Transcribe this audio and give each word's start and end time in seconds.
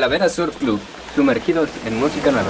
Calavera 0.00 0.30
Surf 0.30 0.56
Club, 0.56 0.80
sumergidos 1.14 1.68
en 1.84 2.00
música 2.00 2.30
nueva. 2.30 2.48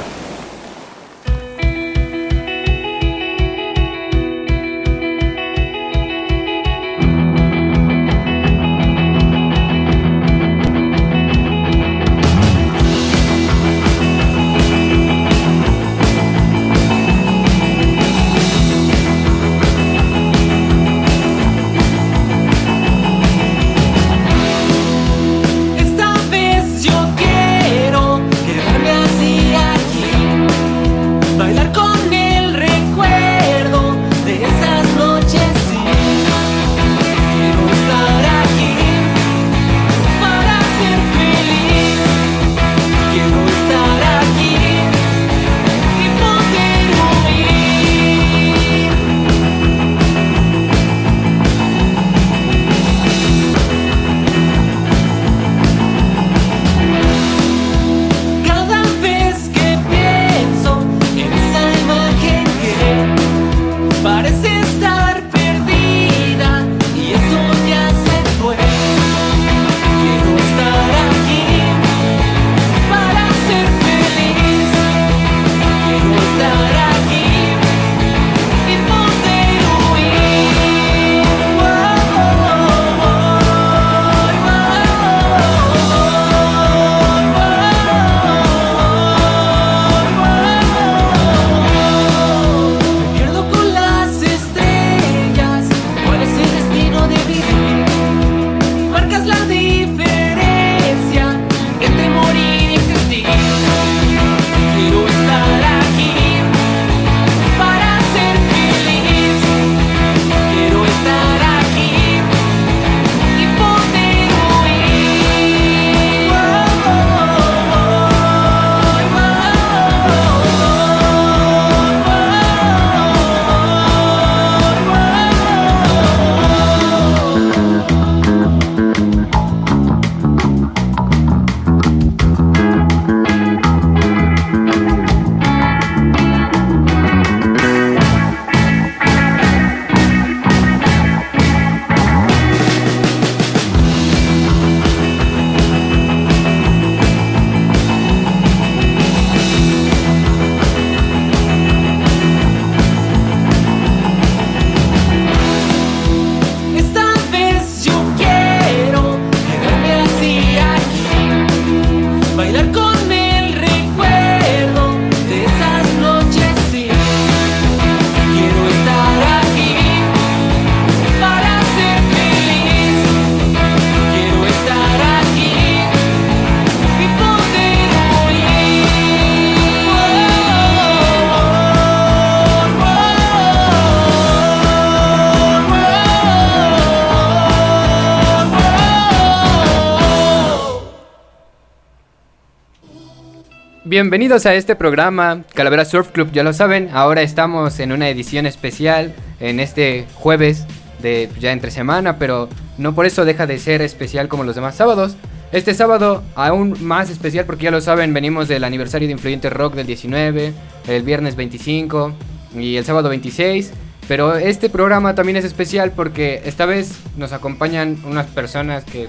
Bienvenidos 194.00 194.46
a 194.46 194.54
este 194.54 194.76
programa, 194.76 195.44
Calavera 195.52 195.84
Surf 195.84 196.08
Club, 196.08 196.32
ya 196.32 196.42
lo 196.42 196.54
saben, 196.54 196.88
ahora 196.94 197.20
estamos 197.20 197.78
en 197.80 197.92
una 197.92 198.08
edición 198.08 198.46
especial 198.46 199.12
en 199.40 199.60
este 199.60 200.06
jueves 200.14 200.64
de 201.02 201.28
ya 201.38 201.52
entre 201.52 201.70
semana, 201.70 202.18
pero 202.18 202.48
no 202.78 202.94
por 202.94 203.04
eso 203.04 203.26
deja 203.26 203.46
de 203.46 203.58
ser 203.58 203.82
especial 203.82 204.28
como 204.28 204.42
los 204.42 204.54
demás 204.54 204.74
sábados. 204.74 205.16
Este 205.52 205.74
sábado 205.74 206.22
aún 206.34 206.78
más 206.80 207.10
especial 207.10 207.44
porque 207.44 207.64
ya 207.64 207.70
lo 207.70 207.82
saben, 207.82 208.14
venimos 208.14 208.48
del 208.48 208.64
aniversario 208.64 209.06
de 209.06 209.12
Influyente 209.12 209.50
Rock 209.50 209.74
del 209.74 209.86
19, 209.86 210.54
el 210.88 211.02
viernes 211.02 211.36
25 211.36 212.14
y 212.56 212.76
el 212.76 212.86
sábado 212.86 213.10
26. 213.10 213.70
Pero 214.08 214.34
este 214.34 214.70
programa 214.70 215.14
también 215.14 215.36
es 215.36 215.44
especial 215.44 215.92
porque 215.92 216.40
esta 216.46 216.64
vez 216.64 216.94
nos 217.18 217.34
acompañan 217.34 217.98
unas 218.06 218.28
personas 218.28 218.82
que 218.82 219.08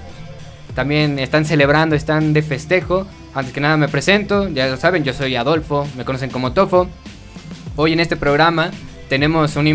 también 0.75 1.19
están 1.19 1.45
celebrando, 1.45 1.95
están 1.95 2.33
de 2.33 2.41
festejo. 2.41 3.07
Antes 3.33 3.53
que 3.53 3.61
nada 3.61 3.77
me 3.77 3.87
presento, 3.87 4.49
ya 4.49 4.67
lo 4.67 4.77
saben, 4.77 5.03
yo 5.03 5.13
soy 5.13 5.35
Adolfo, 5.35 5.87
me 5.95 6.05
conocen 6.05 6.29
como 6.29 6.53
Tofo. 6.53 6.87
Hoy 7.75 7.93
en 7.93 7.99
este 7.99 8.17
programa 8.17 8.71
tenemos 9.09 9.55
un, 9.55 9.67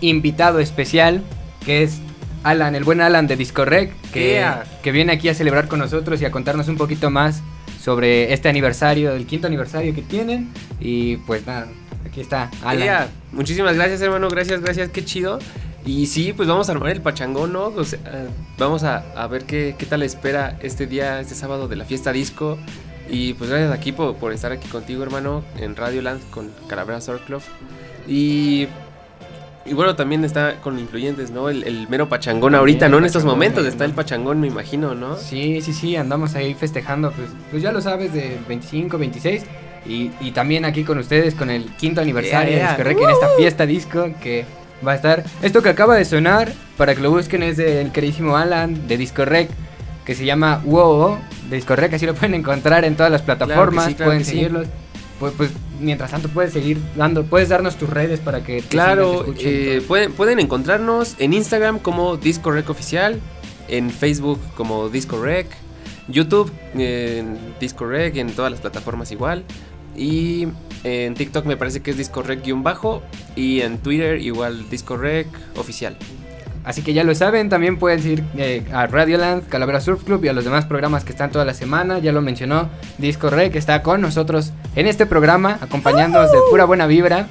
invitado 0.00 0.60
especial 0.60 1.22
que 1.64 1.82
es 1.82 2.00
Alan, 2.44 2.74
el 2.74 2.84
buen 2.84 3.00
Alan 3.00 3.26
de 3.26 3.36
Discorrec, 3.36 3.92
que, 4.12 4.44
que 4.82 4.92
viene 4.92 5.12
aquí 5.12 5.28
a 5.28 5.34
celebrar 5.34 5.68
con 5.68 5.78
nosotros 5.78 6.20
y 6.22 6.24
a 6.24 6.30
contarnos 6.30 6.68
un 6.68 6.76
poquito 6.76 7.10
más 7.10 7.42
sobre 7.80 8.32
este 8.32 8.48
aniversario, 8.48 9.12
el 9.12 9.26
quinto 9.26 9.48
aniversario 9.48 9.94
que 9.94 10.02
tienen. 10.02 10.50
Y 10.80 11.16
pues 11.18 11.46
nada, 11.46 11.68
aquí 12.06 12.20
está 12.20 12.50
Alan. 12.64 13.08
Muchísimas 13.32 13.74
gracias 13.74 14.00
hermano, 14.02 14.28
gracias, 14.28 14.60
gracias, 14.60 14.90
qué 14.90 15.04
chido. 15.04 15.38
Y 15.84 16.06
sí, 16.06 16.32
pues 16.32 16.48
vamos 16.48 16.68
a 16.68 16.72
armar 16.72 16.90
el 16.90 17.00
pachangón, 17.00 17.52
¿no? 17.52 17.72
vamos 18.56 18.84
a, 18.84 19.04
a 19.16 19.26
ver 19.26 19.44
qué, 19.44 19.74
qué, 19.76 19.86
tal 19.86 20.02
espera 20.02 20.56
este 20.62 20.86
día, 20.86 21.20
este 21.20 21.34
sábado 21.34 21.66
de 21.66 21.76
la 21.76 21.84
fiesta 21.84 22.12
disco. 22.12 22.56
Y 23.10 23.34
pues 23.34 23.50
gracias 23.50 23.72
aquí 23.72 23.90
por, 23.92 24.14
por 24.16 24.32
estar 24.32 24.52
aquí 24.52 24.68
contigo, 24.68 25.02
hermano, 25.02 25.42
en 25.58 25.74
Radio 25.74 26.00
Land 26.02 26.30
con 26.30 26.50
Calavera 26.68 27.00
Surf 27.00 27.22
Club. 27.26 27.42
Y, 28.06 28.68
y 29.66 29.74
bueno, 29.74 29.96
también 29.96 30.24
está 30.24 30.60
con 30.60 30.78
influyentes, 30.78 31.32
¿no? 31.32 31.48
El, 31.48 31.88
mero 31.88 32.08
pachangón 32.08 32.54
ahorita, 32.54 32.88
¿no? 32.88 32.98
En 32.98 33.04
estos 33.04 33.24
momentos 33.24 33.66
está 33.66 33.84
el 33.84 33.92
pachangón, 33.92 34.40
me 34.40 34.46
imagino, 34.46 34.94
¿no? 34.94 35.16
Sí, 35.16 35.60
sí, 35.62 35.72
sí, 35.72 35.96
andamos 35.96 36.36
ahí 36.36 36.54
festejando, 36.54 37.10
pues, 37.10 37.28
pues 37.50 37.60
ya 37.60 37.72
lo 37.72 37.80
sabes, 37.80 38.12
de 38.12 38.38
25, 38.48 38.98
26. 38.98 39.44
Y, 39.84 40.12
y 40.20 40.30
también 40.30 40.64
aquí 40.64 40.84
con 40.84 40.98
ustedes 40.98 41.34
con 41.34 41.50
el 41.50 41.64
quinto 41.74 42.00
aniversario 42.00 42.56
de 42.56 42.62
Disco 42.62 42.82
en 42.82 43.10
esta 43.10 43.28
fiesta 43.36 43.66
disco 43.66 44.08
que 44.22 44.44
va 44.86 44.92
a 44.92 44.94
estar. 44.96 45.24
Esto 45.42 45.62
que 45.62 45.68
acaba 45.68 45.96
de 45.96 46.04
sonar, 46.04 46.52
para 46.76 46.94
que 46.94 47.00
lo 47.00 47.10
busquen, 47.10 47.42
es 47.42 47.56
del 47.56 47.92
queridísimo 47.92 48.36
Alan 48.36 48.86
de 48.88 48.96
Disco 48.96 49.24
Rec, 49.24 49.50
que 50.04 50.14
se 50.14 50.24
llama 50.24 50.60
WoW 50.64 51.18
de 51.48 51.56
Disco 51.56 51.76
Rec. 51.76 51.92
Así 51.94 52.06
lo 52.06 52.14
pueden 52.16 52.34
encontrar 52.34 52.84
en 52.84 52.96
todas 52.96 53.12
las 53.12 53.22
plataformas, 53.22 53.94
pueden 53.94 54.24
seguirlos. 54.24 54.66
Pues, 55.18 55.34
pues, 55.36 55.50
mientras 55.80 56.10
tanto 56.10 56.28
puedes 56.28 56.52
seguir 56.52 56.78
dando, 56.96 57.24
puedes 57.24 57.48
darnos 57.48 57.76
tus 57.76 57.88
redes 57.88 58.18
para 58.18 58.42
que 58.42 58.60
claro 58.60 59.24
eh, 59.38 59.80
pueden 59.86 60.12
pueden 60.12 60.40
encontrarnos 60.40 61.14
en 61.18 61.32
Instagram 61.32 61.78
como 61.78 62.16
Disco 62.16 62.50
Rec 62.50 62.68
oficial, 62.70 63.20
en 63.68 63.90
Facebook 63.90 64.40
como 64.56 64.88
Disco 64.88 65.22
Rec, 65.22 65.46
YouTube, 66.08 66.50
en 66.74 67.38
Disco 67.60 67.86
Rec, 67.86 68.16
en 68.16 68.32
todas 68.32 68.50
las 68.50 68.60
plataformas 68.60 69.12
igual. 69.12 69.44
Y 69.96 70.48
en 70.84 71.14
TikTok 71.14 71.46
me 71.46 71.56
parece 71.56 71.80
que 71.80 71.90
es 71.90 71.96
Disco 71.96 72.22
Rec-bajo. 72.22 73.02
Y 73.36 73.60
en 73.60 73.78
Twitter 73.78 74.20
igual 74.20 74.68
Disco 74.70 74.96
Rec 74.96 75.26
oficial. 75.56 75.96
Así 76.64 76.82
que 76.82 76.92
ya 76.92 77.02
lo 77.02 77.12
saben, 77.14 77.48
también 77.48 77.76
pueden 77.76 78.06
ir 78.06 78.22
eh, 78.36 78.62
a 78.72 78.86
Radioland, 78.86 79.48
Calavera 79.48 79.80
Surf 79.80 80.04
Club 80.04 80.24
y 80.24 80.28
a 80.28 80.32
los 80.32 80.44
demás 80.44 80.64
programas 80.64 81.02
que 81.02 81.10
están 81.10 81.32
toda 81.32 81.44
la 81.44 81.54
semana. 81.54 81.98
Ya 81.98 82.12
lo 82.12 82.22
mencionó 82.22 82.68
Disco 82.98 83.30
Rec, 83.30 83.52
que 83.52 83.58
está 83.58 83.82
con 83.82 84.00
nosotros 84.00 84.52
en 84.76 84.86
este 84.86 85.04
programa, 85.06 85.58
acompañándonos 85.60 86.30
de 86.30 86.38
pura 86.50 86.64
buena 86.64 86.86
vibra. 86.86 87.26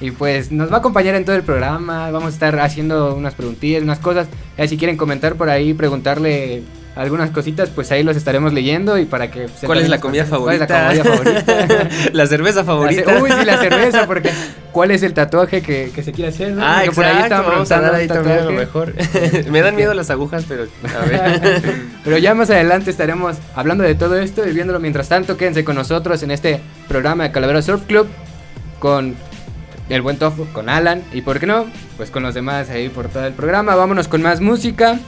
Y 0.00 0.10
pues 0.10 0.50
nos 0.50 0.70
va 0.72 0.76
a 0.76 0.78
acompañar 0.78 1.14
en 1.14 1.24
todo 1.24 1.36
el 1.36 1.42
programa. 1.42 2.10
Vamos 2.10 2.30
a 2.30 2.34
estar 2.34 2.58
haciendo 2.60 3.14
unas 3.14 3.34
preguntillas, 3.34 3.82
unas 3.82 3.98
cosas. 3.98 4.26
Y 4.58 4.66
si 4.66 4.76
quieren 4.76 4.96
comentar 4.96 5.34
por 5.34 5.48
ahí, 5.48 5.74
preguntarle 5.74 6.62
algunas 6.94 7.30
cositas, 7.30 7.70
pues 7.70 7.90
ahí 7.90 8.02
los 8.02 8.16
estaremos 8.16 8.52
leyendo 8.52 8.98
y 8.98 9.06
para 9.06 9.30
que... 9.30 9.46
¿Cuál 9.64 9.78
es 9.78 9.88
la 9.88 9.98
comida 9.98 10.26
favorita? 10.26 10.66
¿Cuál 10.66 10.92
es 10.92 10.98
la 10.98 11.04
comida 11.04 11.44
favorita? 11.44 11.88
la 12.12 12.26
cerveza 12.26 12.64
favorita. 12.64 13.18
uy, 13.22 13.30
sí, 13.30 13.44
la 13.46 13.58
cerveza, 13.58 14.06
porque 14.06 14.30
¿cuál 14.72 14.90
es 14.90 15.02
el 15.02 15.14
tatuaje 15.14 15.62
que, 15.62 15.90
que 15.94 16.02
se 16.02 16.12
quiere 16.12 16.30
hacer? 16.30 16.52
¿no? 16.52 16.62
Ah, 16.64 16.82
por 16.94 17.04
ahí 17.04 17.22
estamos 17.22 17.46
vamos 17.46 17.72
a 17.72 17.80
dar 17.80 17.94
ahí 17.94 18.08
también 18.08 18.44
lo 18.44 18.52
mejor. 18.52 18.94
Me 19.50 19.62
dan 19.62 19.74
miedo 19.74 19.94
las 19.94 20.10
agujas, 20.10 20.44
pero 20.46 20.64
a 20.64 21.04
ver. 21.06 21.62
pero 22.04 22.18
ya 22.18 22.34
más 22.34 22.50
adelante 22.50 22.90
estaremos 22.90 23.36
hablando 23.54 23.84
de 23.84 23.94
todo 23.94 24.18
esto 24.18 24.46
y 24.46 24.52
viéndolo. 24.52 24.78
Mientras 24.78 25.08
tanto, 25.08 25.36
quédense 25.36 25.64
con 25.64 25.76
nosotros 25.76 26.22
en 26.22 26.30
este 26.30 26.60
programa 26.88 27.24
de 27.24 27.32
Calavera 27.32 27.62
Surf 27.62 27.84
Club 27.86 28.06
con 28.78 29.14
el 29.88 30.02
buen 30.02 30.18
Tofu, 30.18 30.46
con 30.52 30.68
Alan 30.68 31.02
y, 31.12 31.22
¿por 31.22 31.38
qué 31.38 31.46
no? 31.46 31.66
Pues 31.96 32.10
con 32.10 32.22
los 32.22 32.34
demás 32.34 32.68
ahí 32.70 32.88
por 32.88 33.08
todo 33.08 33.26
el 33.26 33.32
programa. 33.32 33.74
Vámonos 33.74 34.08
con 34.08 34.20
más 34.22 34.40
música. 34.40 34.98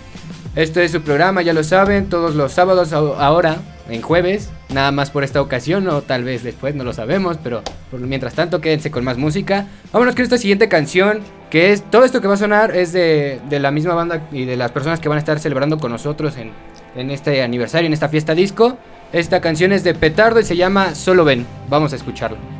Este 0.56 0.84
es 0.84 0.92
su 0.92 1.02
programa, 1.02 1.42
ya 1.42 1.52
lo 1.52 1.64
saben, 1.64 2.08
todos 2.08 2.36
los 2.36 2.52
sábados 2.52 2.92
ahora, 2.92 3.56
en 3.88 4.02
jueves, 4.02 4.50
nada 4.68 4.92
más 4.92 5.10
por 5.10 5.24
esta 5.24 5.42
ocasión, 5.42 5.88
o 5.88 6.02
tal 6.02 6.22
vez 6.22 6.44
después, 6.44 6.76
no 6.76 6.84
lo 6.84 6.92
sabemos, 6.92 7.38
pero 7.42 7.62
mientras 7.90 8.34
tanto 8.34 8.60
quédense 8.60 8.92
con 8.92 9.02
más 9.02 9.18
música. 9.18 9.66
Vámonos 9.92 10.14
con 10.14 10.22
esta 10.22 10.38
siguiente 10.38 10.68
canción, 10.68 11.22
que 11.50 11.72
es, 11.72 11.82
todo 11.90 12.04
esto 12.04 12.20
que 12.20 12.28
va 12.28 12.34
a 12.34 12.36
sonar 12.36 12.76
es 12.76 12.92
de, 12.92 13.40
la 13.50 13.72
misma 13.72 13.94
banda 13.94 14.28
y 14.30 14.44
de 14.44 14.56
las 14.56 14.70
personas 14.70 15.00
que 15.00 15.08
van 15.08 15.16
a 15.16 15.18
estar 15.18 15.40
celebrando 15.40 15.78
con 15.78 15.90
nosotros 15.90 16.36
en, 16.36 16.52
en 16.94 17.10
este 17.10 17.42
aniversario, 17.42 17.88
en 17.88 17.92
esta 17.92 18.08
fiesta 18.08 18.36
disco. 18.36 18.78
Esta 19.12 19.40
canción 19.40 19.72
es 19.72 19.82
de 19.82 19.94
Petardo 19.94 20.38
y 20.38 20.44
se 20.44 20.56
llama 20.56 20.94
Solo 20.94 21.24
Ven, 21.24 21.46
vamos 21.68 21.92
a 21.92 21.96
escucharlo. 21.96 22.53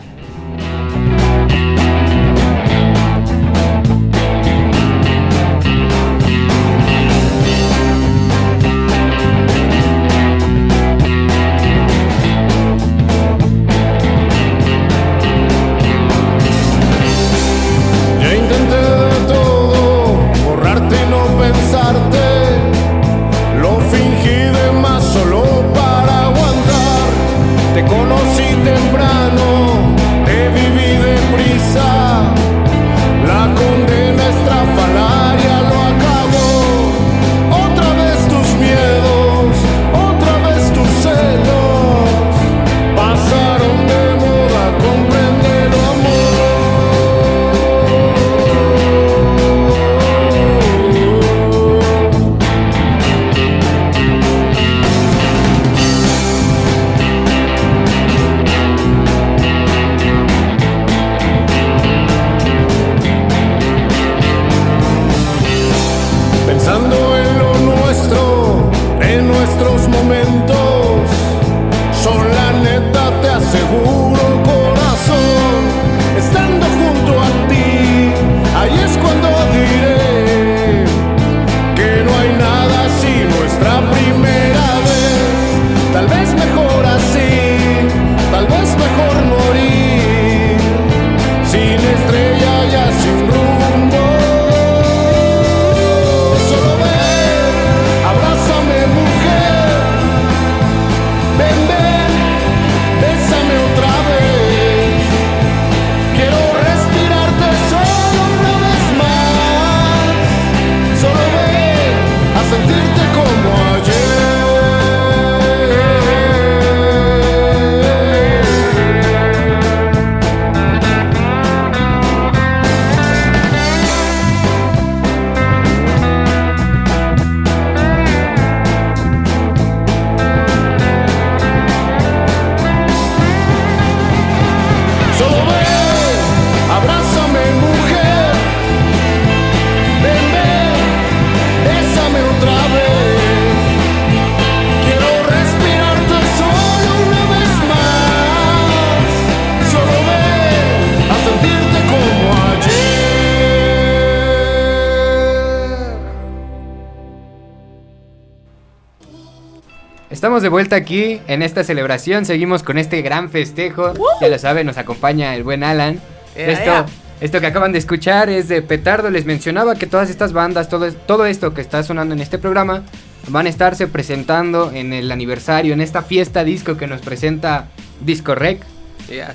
De 160.43 160.49
vuelta 160.49 160.77
aquí 160.77 161.21
en 161.27 161.43
esta 161.43 161.65
celebración. 161.65 162.25
Seguimos 162.25 162.63
con 162.63 162.79
este 162.79 163.03
gran 163.03 163.31
festejo. 163.31 163.93
Ya 164.21 164.29
lo 164.29 164.39
saben, 164.39 164.67
nos 164.67 164.79
acompaña 164.79 165.35
el 165.35 165.45
buen 165.45 165.63
Alan. 165.63 166.01
esto, 166.35 166.87
esto 167.21 167.41
que 167.41 167.47
acaban 167.47 167.73
de 167.73 167.79
escuchar 167.79 168.29
es 168.29 168.49
de 168.49 168.63
Petardo. 168.63 169.11
Les 169.11 169.25
mencionaba 169.25 169.77
que 169.77 169.87
todas 169.87 170.11
estas 170.11 170.33
bandas, 170.33 170.69
todo, 170.69 170.93
todo 170.93 171.27
esto 171.27 171.55
que 171.55 171.61
está 171.61 171.83
sonando 171.83 172.15
en 172.15 172.21
este 172.21 172.39
programa, 172.39 172.83
van 173.29 173.47
a 173.47 173.49
estarse 173.49 173.87
presentando 173.87 174.71
en 174.73 174.93
el 174.93 175.11
aniversario, 175.11 175.73
en 175.73 175.81
esta 175.81 176.03
fiesta 176.03 176.45
disco 176.45 176.77
que 176.77 176.87
nos 176.87 177.01
presenta 177.01 177.69
Disco 178.01 178.35
Rec 178.35 178.63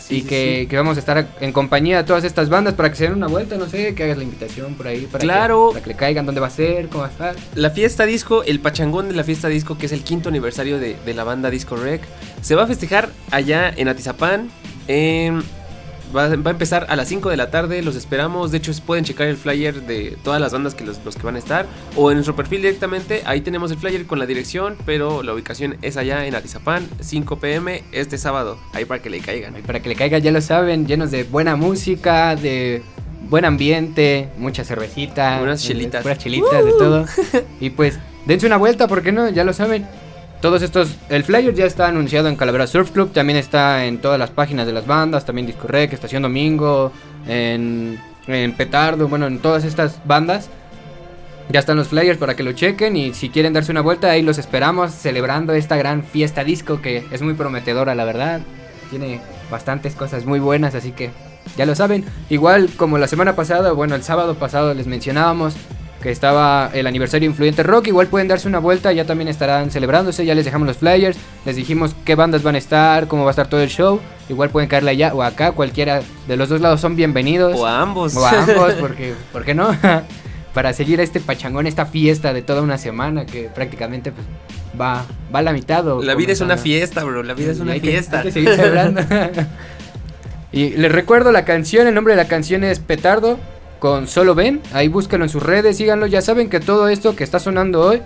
y 0.10 0.22
que, 0.24 0.68
vamos 0.72 0.98
a 0.98 1.00
estar 1.00 1.28
en 1.40 1.52
compañía 1.52 1.98
de 1.98 2.04
todas 2.04 2.24
estas 2.24 2.50
bandas 2.50 2.74
para 2.74 2.90
que 2.90 2.96
se 2.96 3.04
den 3.06 3.14
una 3.14 3.28
vuelta, 3.28 3.58
no 3.58 3.68
sé, 3.68 3.94
que 3.94 4.04
hagas 4.04 4.18
la 4.18 4.24
invitación 4.24 4.76
por 4.76 4.88
ahí 4.88 5.06
para, 5.06 5.22
claro. 5.22 5.74
que, 5.74 5.90
le 5.90 5.96
caigan, 5.96 6.26
dónde 6.26 6.42
va 6.42 6.48
a 6.48 6.52
ser, 6.52 6.88
cómo 6.88 7.02
va 7.02 7.08
a 7.08 7.12
estar. 7.12 7.36
La 7.56 7.70
fiesta 7.70 8.06
disco, 8.06 8.44
el 8.44 8.60
pachangón 8.60 9.10
de 9.10 9.16
la 9.16 9.24
fiesta 9.24 9.48
disco, 9.48 9.78
que 9.78 9.86
es 9.86 9.92
el 9.92 10.04
quinto 10.04 10.30
aniversario 10.30 10.80
de, 10.80 10.96
de 11.06 11.14
la 11.14 11.24
banda 11.24 11.50
Disco 11.50 11.76
Rec, 11.76 12.02
se 12.42 12.56
va 12.56 12.64
a 12.64 12.68
festejar 12.68 13.10
allá 13.32 13.70
en 13.76 13.88
Atizapán. 13.88 14.50
En 14.88 15.44
Va, 16.16 16.24
a 16.26 16.34
empezar 16.34 16.88
a 16.90 16.96
las 16.96 17.08
5 17.08 17.30
de 17.30 17.38
la 17.38 17.52
tarde, 17.52 17.82
los 17.84 17.96
esperamos. 17.96 18.52
De 18.52 18.58
hecho, 18.58 18.72
pueden 18.86 19.06
checar 19.06 19.28
el 19.28 19.38
flyer 19.38 19.82
de 19.84 20.18
todas 20.24 20.42
las 20.42 20.54
bandas 20.54 20.74
que 20.74 20.84
los, 20.84 20.98
que 20.98 21.24
van 21.24 21.36
a 21.36 21.40
estar. 21.40 21.68
O 21.96 22.10
en 22.10 22.18
nuestro 22.18 22.36
perfil 22.36 22.62
directamente, 22.62 23.22
ahí 23.26 23.42
tenemos 23.42 23.72
el 23.72 23.78
flyer 23.78 24.06
con 24.08 24.18
la 24.18 24.26
dirección, 24.26 24.76
pero 24.86 25.22
la 25.22 25.34
ubicación 25.34 25.78
es 25.82 25.98
allá 25.98 26.26
en 26.26 26.34
Atizapán, 26.34 26.88
5 27.00 27.40
pm 27.40 27.84
este 27.92 28.18
sábado. 28.18 28.58
Ahí 28.74 28.86
para 28.86 29.02
que 29.02 29.10
le 29.10 29.20
caigan. 29.20 29.56
Ahí 29.56 29.62
para 29.62 29.82
que 29.82 29.90
le 29.90 29.96
caigan, 29.96 30.22
ya 30.22 30.32
lo 30.32 30.42
saben, 30.42 30.88
llenos 30.88 31.12
de 31.12 31.24
buena 31.24 31.56
música, 31.56 32.36
de 32.36 32.82
buen 33.30 33.46
ambiente, 33.46 34.30
mucha 34.38 34.64
cervecita. 34.64 35.40
Unas 35.42 35.64
chelitas. 35.64 36.04
Unas 36.04 36.18
chelitas, 36.18 36.66
de 36.66 36.72
todo. 36.72 37.06
Y 37.60 37.70
pues, 37.70 38.00
dense 38.26 38.48
una 38.48 38.58
vuelta, 38.58 38.88
¿por 38.88 39.04
qué 39.04 39.12
no? 39.12 39.30
Ya 39.30 39.44
lo 39.44 39.54
saben. 39.54 39.86
Todos 40.42 40.62
estos, 40.62 40.96
el 41.10 41.24
flyer 41.24 41.54
ya 41.54 41.66
está 41.66 41.88
anunciado 41.88 42.30
en 42.30 42.36
Calavera 42.36 42.66
Surf 42.66 42.92
Club, 42.92 43.12
también 43.12 43.38
está 43.38 43.86
en 43.86 44.00
todas 44.00 44.18
las 44.18 44.30
páginas 44.30 44.66
de 44.66 44.74
las 44.74 44.88
bandas, 44.88 45.26
también 45.26 45.46
Discorrec, 45.46 45.92
Estación 45.92 46.24
Domingo, 46.24 46.92
en, 47.28 48.00
en 48.28 48.54
Petardo, 48.54 49.08
bueno, 49.08 49.28
en 49.28 49.40
todas 49.40 49.66
estas 49.66 50.00
bandas. 50.06 50.50
Ya 51.50 51.60
están 51.60 51.78
los 51.78 51.88
flyers 51.88 52.20
para 52.20 52.36
que 52.36 52.44
lo 52.44 52.52
chequen 52.52 52.96
y 52.96 53.14
si 53.16 53.30
quieren 53.30 53.54
darse 53.54 53.72
una 53.72 53.82
vuelta 53.82 54.12
ahí 54.12 54.22
los 54.22 54.38
esperamos 54.38 54.92
celebrando 54.92 55.54
esta 55.54 55.78
gran 55.78 56.04
fiesta 56.04 56.44
disco 56.44 56.80
que 56.80 57.04
es 57.10 57.22
muy 57.24 57.34
prometedora 57.34 57.96
la 57.96 58.06
verdad. 58.06 58.42
Tiene 58.92 59.20
bastantes 59.50 59.96
cosas 59.96 60.26
muy 60.26 60.40
buenas, 60.40 60.76
así 60.76 60.92
que 60.92 61.10
ya 61.58 61.66
lo 61.66 61.74
saben. 61.74 62.06
Igual 62.30 62.70
como 62.78 63.00
la 63.00 63.08
semana 63.08 63.36
pasada, 63.36 63.72
bueno, 63.72 63.96
el 63.96 64.04
sábado 64.04 64.36
pasado 64.36 64.76
les 64.76 64.86
mencionábamos 64.86 65.56
que 66.02 66.12
estaba 66.12 66.70
el 66.74 66.88
aniversario 66.88 67.28
Influyente 67.30 67.62
Rock, 67.64 67.88
igual 67.88 68.08
pueden 68.08 68.28
darse 68.30 68.48
una 68.48 68.60
vuelta, 68.60 68.94
ya 68.94 69.04
también 69.06 69.28
estarán 69.28 69.70
celebrándose, 69.70 70.26
ya 70.26 70.34
les 70.34 70.46
dejamos 70.46 70.66
los 70.68 70.78
flyers, 70.78 71.18
les 71.46 71.56
dijimos 71.58 71.94
qué 72.06 72.16
bandas 72.16 72.42
van 72.42 72.56
a 72.56 72.58
estar, 72.58 73.08
cómo 73.08 73.24
va 73.26 73.32
a 73.32 73.34
estar 73.34 73.48
todo 73.48 73.62
el 73.62 73.70
show, 73.70 74.00
igual 74.30 74.50
pueden 74.50 74.70
caerle 74.70 74.92
allá 74.92 75.14
o 75.14 75.22
acá, 75.24 75.52
cualquiera 75.52 76.02
de 76.28 76.38
los 76.38 76.48
dos 76.48 76.62
lados 76.62 76.80
son 76.80 76.96
bienvenidos. 76.96 77.54
O 77.60 77.66
a 77.66 77.82
ambos. 77.82 78.16
O 78.16 78.26
a 78.26 78.30
ambos, 78.44 78.74
porque, 78.80 79.14
¿por 79.34 79.44
qué 79.44 79.54
no? 79.54 79.76
Para 80.54 80.72
seguir 80.74 81.00
este 81.02 81.20
pachangón, 81.20 81.68
esta 81.68 81.86
fiesta 81.86 82.34
de 82.34 82.42
toda 82.42 82.62
una 82.62 82.78
semana 82.78 83.26
que 83.26 83.50
prácticamente 83.54 84.12
pues, 84.14 84.26
va, 84.80 85.06
va 85.34 85.40
a 85.40 85.42
la 85.42 85.52
mitad. 85.52 85.86
O 85.88 86.02
La 86.02 86.16
vida 86.16 86.32
es 86.32 86.42
una 86.42 86.58
fiesta, 86.58 87.04
bro, 87.04 87.24
la 87.24 87.34
vida 87.34 87.52
es 87.52 87.60
una 87.60 87.74
hay 87.74 87.82
que- 87.82 87.92
fiesta. 87.92 88.20
hay 88.20 88.24
que 88.24 88.32
seguir 88.32 88.56
celebrando. 88.56 89.02
y 90.52 90.70
les 90.72 90.92
recuerdo 90.92 91.32
la 91.32 91.46
canción, 91.46 91.88
el 91.88 91.94
nombre 91.94 92.14
de 92.16 92.24
la 92.24 92.28
canción 92.28 92.64
es 92.64 92.80
Petardo 92.80 93.38
con 93.80 94.08
Solo 94.08 94.36
Ven. 94.36 94.62
Ahí 94.74 94.88
búsquenlo 94.88 95.26
en 95.26 95.30
sus 95.30 95.42
redes, 95.44 95.78
síganlo. 95.78 96.06
Ya 96.08 96.22
saben 96.22 96.50
que 96.50 96.60
todo 96.60 96.88
esto 96.90 97.16
que 97.16 97.24
está 97.24 97.40
sonando 97.40 97.82
hoy 97.82 98.02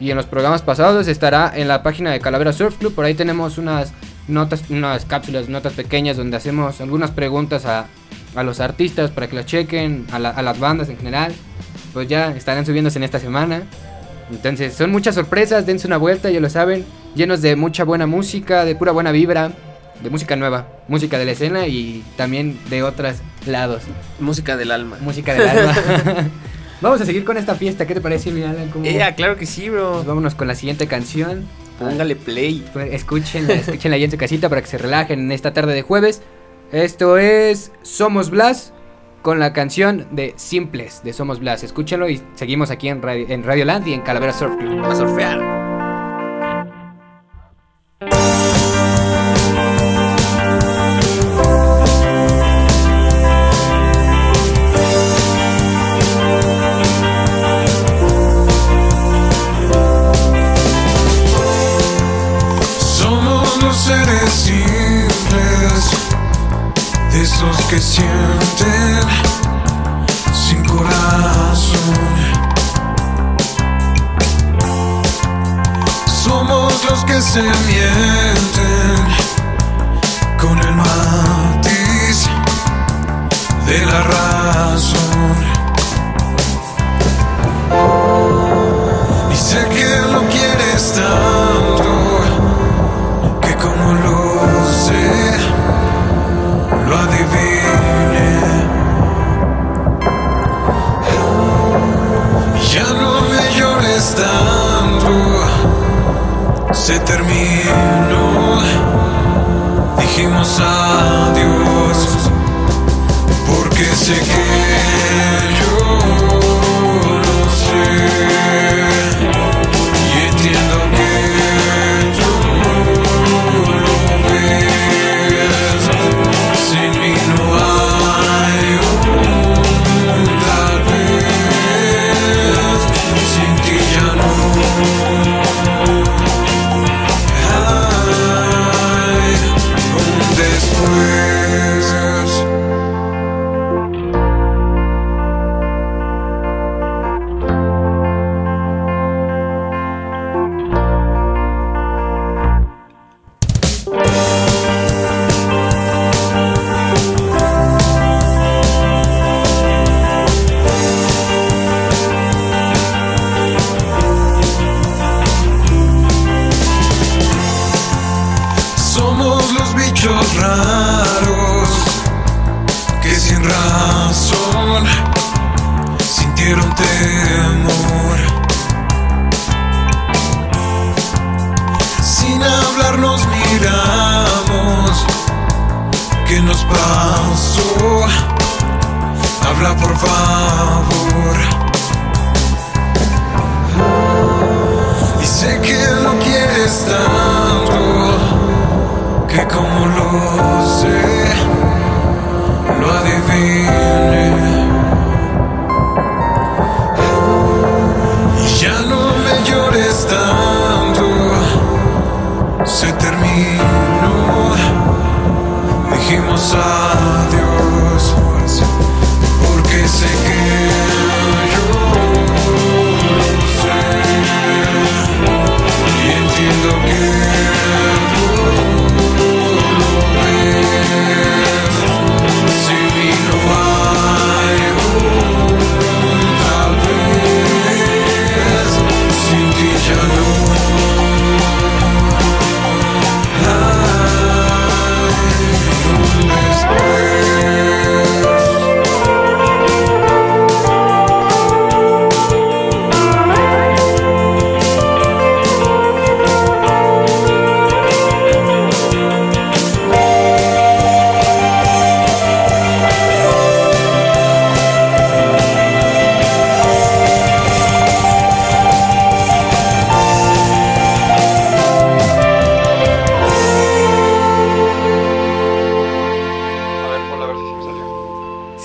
y 0.00 0.10
en 0.10 0.16
los 0.16 0.26
programas 0.26 0.62
pasados 0.62 1.08
estará 1.08 1.52
en 1.54 1.68
la 1.68 1.82
página 1.82 2.10
de 2.12 2.20
Calavera 2.20 2.52
Surf 2.52 2.76
Club. 2.76 2.94
Por 2.94 3.04
ahí 3.04 3.14
tenemos 3.14 3.58
unas 3.58 3.92
notas, 4.28 4.64
unas 4.70 5.04
cápsulas, 5.04 5.48
notas 5.48 5.72
pequeñas 5.74 6.16
donde 6.16 6.36
hacemos 6.36 6.80
algunas 6.80 7.10
preguntas 7.10 7.64
a, 7.64 7.86
a 8.34 8.42
los 8.42 8.60
artistas 8.60 9.10
para 9.10 9.28
que 9.28 9.36
las 9.36 9.46
chequen, 9.46 10.06
a, 10.12 10.18
la- 10.18 10.30
a 10.30 10.42
las 10.42 10.58
bandas 10.58 10.88
en 10.88 10.96
general. 10.96 11.32
Pues 11.92 12.08
ya 12.08 12.30
estarán 12.36 12.66
subiéndose 12.66 12.98
en 12.98 13.04
esta 13.04 13.20
semana. 13.20 13.62
Entonces, 14.30 14.74
son 14.74 14.90
muchas 14.90 15.14
sorpresas, 15.14 15.66
dense 15.66 15.86
una 15.86 15.98
vuelta, 15.98 16.30
ya 16.30 16.40
lo 16.40 16.48
saben, 16.48 16.84
llenos 17.14 17.42
de 17.42 17.56
mucha 17.56 17.84
buena 17.84 18.06
música, 18.06 18.64
de 18.64 18.74
pura 18.74 18.90
buena 18.90 19.12
vibra, 19.12 19.52
de 20.02 20.10
música 20.10 20.36
nueva, 20.36 20.68
música 20.88 21.18
de 21.18 21.24
la 21.24 21.32
escena 21.32 21.66
y 21.66 22.04
también 22.16 22.58
de 22.70 22.82
otros 22.82 23.16
lados, 23.46 23.82
Música 24.20 24.56
del 24.56 24.70
alma. 24.70 24.96
música 25.00 25.34
del 25.34 25.48
alma. 25.48 25.74
Vamos 26.80 27.00
a 27.00 27.06
seguir 27.06 27.24
con 27.24 27.36
esta 27.36 27.54
fiesta, 27.54 27.86
¿qué 27.86 27.94
te 27.94 28.00
parece, 28.00 28.30
mi 28.30 28.42
Alan? 28.42 28.68
¿Cómo- 28.70 28.84
Eh, 28.84 29.00
claro 29.16 29.36
que 29.36 29.46
sí, 29.46 29.70
bro. 29.70 29.92
Pues 29.94 30.06
vámonos 30.06 30.34
con 30.34 30.48
la 30.48 30.54
siguiente 30.54 30.86
canción. 30.86 31.46
Póngale 31.78 32.14
play. 32.16 32.64
Pues, 32.72 32.92
Escúchenla, 32.92 33.54
escúchenla 33.54 33.96
ahí 33.96 34.04
en 34.04 34.10
su 34.10 34.16
casita 34.18 34.48
para 34.48 34.60
que 34.60 34.66
se 34.68 34.78
relajen 34.78 35.18
en 35.20 35.32
esta 35.32 35.52
tarde 35.52 35.72
de 35.74 35.82
jueves. 35.82 36.20
Esto 36.72 37.16
es 37.18 37.72
Somos 37.82 38.30
Blas 38.30 38.72
con 39.22 39.38
la 39.38 39.52
canción 39.54 40.06
de 40.10 40.34
Simples 40.36 41.00
de 41.04 41.12
Somos 41.14 41.40
Blas. 41.40 41.62
Escúchenlo 41.64 42.08
y 42.10 42.20
seguimos 42.34 42.70
aquí 42.70 42.88
en 42.88 43.00
Radio, 43.00 43.26
en 43.28 43.42
Radio 43.44 43.64
Land 43.64 43.88
y 43.88 43.94
en 43.94 44.02
Calavera 44.02 44.32
Surf 44.32 44.56
Club. 44.56 44.84
A 44.84 44.94
surfear. 44.94 45.73
Somos 77.34 77.73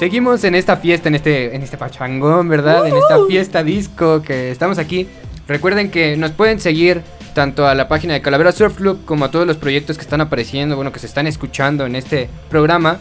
Seguimos 0.09 0.43
en 0.43 0.55
esta 0.55 0.75
fiesta, 0.75 1.07
en 1.07 1.13
este, 1.13 1.55
en 1.55 1.61
este 1.61 1.77
pachangón, 1.77 2.49
¿verdad? 2.49 2.87
En 2.87 2.95
esta 2.97 3.27
fiesta 3.27 3.63
disco 3.63 4.23
que 4.23 4.49
estamos 4.49 4.79
aquí. 4.79 5.07
Recuerden 5.47 5.91
que 5.91 6.17
nos 6.17 6.31
pueden 6.31 6.59
seguir 6.59 7.03
tanto 7.35 7.67
a 7.67 7.75
la 7.75 7.87
página 7.87 8.15
de 8.15 8.21
Calavera 8.23 8.51
Surf 8.51 8.75
Club 8.75 9.05
como 9.05 9.25
a 9.25 9.29
todos 9.29 9.45
los 9.45 9.57
proyectos 9.57 9.99
que 9.99 10.01
están 10.01 10.19
apareciendo, 10.19 10.75
bueno, 10.75 10.91
que 10.91 10.97
se 10.97 11.05
están 11.05 11.27
escuchando 11.27 11.85
en 11.85 11.95
este 11.95 12.27
programa. 12.49 12.97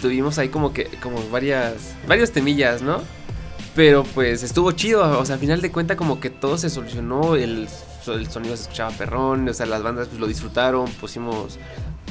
tuvimos 0.02 0.40
ahí 0.40 0.50
como 0.50 0.74
que 0.74 0.86
como 1.02 1.18
varias 1.30 1.96
varios 2.08 2.32
temillas, 2.32 2.82
¿no? 2.82 3.02
Pero 3.76 4.04
pues 4.04 4.44
estuvo 4.44 4.72
chido, 4.74 5.20
o 5.20 5.26
sea, 5.26 5.36
al 5.36 5.40
final 5.40 5.62
de 5.62 5.72
cuenta 5.72 5.96
como 5.96 6.20
que 6.20 6.30
todo 6.30 6.58
se 6.58 6.70
solucionó, 6.70 7.36
el, 7.36 7.68
el 8.08 8.30
sonido 8.30 8.58
se 8.58 8.64
escuchaba 8.64 8.92
perrón, 8.92 9.48
o 9.48 9.54
sea, 9.54 9.66
las 9.66 9.84
bandas 9.84 10.08
pues 10.08 10.20
lo 10.20 10.28
disfrutaron, 10.28 10.90
pusimos 11.00 11.58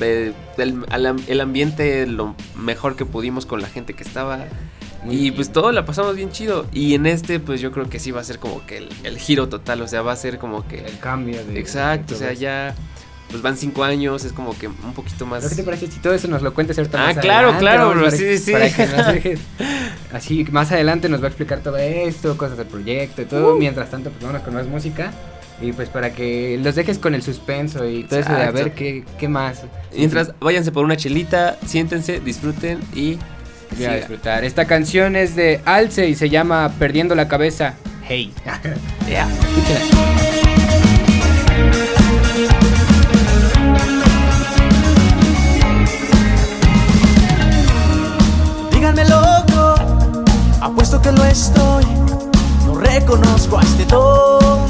el, 0.01 0.35
el, 0.57 0.85
el 1.27 1.41
ambiente 1.41 2.07
lo 2.07 2.35
mejor 2.57 2.97
que 2.97 3.05
pudimos 3.05 3.45
con 3.45 3.61
la 3.61 3.69
gente 3.69 3.95
que 3.95 4.05
estaba. 4.05 4.47
Muy 5.05 5.29
y 5.29 5.31
pues 5.31 5.51
todo 5.51 5.73
la 5.73 5.85
pasamos 5.85 6.15
bien 6.17 6.31
chido. 6.31 6.67
Y 6.73 6.95
en 6.95 7.07
este, 7.07 7.41
pues 7.41 7.61
yo 7.61 7.73
creo 7.73 7.89
que 7.89 7.99
sí 7.99 8.11
va 8.11 8.21
a 8.21 8.25
ser 8.25 8.39
como 8.39 8.65
que 8.67 8.79
el, 8.79 8.89
el 9.05 9.19
giro 9.19 9.49
total. 9.49 9.83
O 9.83 9.89
sea, 9.89 10.03
va 10.03 10.13
a 10.13 10.17
ser 10.17 10.39
como 10.39 10.67
que. 10.67 10.81
El 10.85 10.99
cambio 10.99 11.45
de. 11.45 11.59
Exacto, 11.59 12.15
de 12.15 12.15
o 12.15 12.19
sea, 12.19 12.33
ya. 12.33 12.75
Pues 13.31 13.43
van 13.43 13.57
cinco 13.57 13.85
años, 13.85 14.25
es 14.25 14.33
como 14.33 14.59
que 14.59 14.67
un 14.67 14.93
poquito 14.93 15.25
más. 15.25 15.49
¿Qué 15.49 15.55
te 15.55 15.63
parece 15.63 15.87
si 15.87 16.01
todo 16.01 16.13
eso 16.15 16.27
nos 16.27 16.43
lo 16.43 16.53
cuentes 16.53 16.77
ahorita 16.77 17.11
Ah, 17.11 17.15
claro, 17.15 17.51
adelante, 17.51 17.61
claro, 17.61 17.91
bro, 17.91 18.01
para, 18.07 18.11
sí, 18.11 18.39
sí. 18.39 18.51
Para 18.51 18.75
que 18.75 18.87
nos 18.87 19.07
dejes. 19.15 19.41
Así, 20.13 20.45
más 20.51 20.73
adelante 20.73 21.09
nos 21.09 21.21
va 21.21 21.27
a 21.27 21.29
explicar 21.29 21.61
todo 21.61 21.77
esto, 21.77 22.37
cosas 22.37 22.59
del 22.59 22.67
proyecto 22.67 23.23
y 23.23 23.27
todo. 23.27 23.55
Uh. 23.55 23.59
Mientras 23.59 23.89
tanto, 23.89 24.11
pues 24.11 24.21
vámonos 24.21 24.43
con 24.43 24.55
más 24.55 24.67
música. 24.67 25.13
Y 25.63 25.73
pues 25.73 25.89
para 25.91 26.13
que 26.13 26.59
los 26.61 26.75
dejes 26.75 26.99
con 26.99 27.15
el 27.15 27.23
suspenso 27.23 27.87
y 27.87 28.05
todo 28.05 28.19
Exacto. 28.19 28.43
eso 28.43 28.53
de 28.53 28.61
a 28.61 28.65
ver 28.65 28.75
qué, 28.75 29.05
qué 29.19 29.29
más. 29.29 29.63
Mientras, 29.95 30.33
váyanse 30.41 30.73
por 30.73 30.85
una 30.85 30.97
chelita, 30.97 31.57
siéntense, 31.67 32.19
disfruten 32.19 32.81
y 32.95 33.19
Voy 33.77 33.85
a 33.87 33.97
disfrutar. 33.97 34.45
Esta 34.45 34.67
canción 34.67 35.17
es 35.17 35.37
de 35.37 35.61
Alce 35.65 36.09
y 36.09 36.15
se 36.15 36.29
llama 36.29 36.73
Perdiendo 36.79 37.15
la 37.15 37.29
cabeza. 37.29 37.75
Hey. 38.07 38.33
yeah. 39.09 39.29
Díganme 48.73 49.05
loco, 49.05 49.75
apuesto 50.61 51.01
que 51.01 51.13
lo 51.13 51.25
estoy. 51.25 51.85
No 52.67 52.75
reconozco 52.75 53.59
a 53.59 53.63
este 53.63 53.85
tonto 53.85 54.70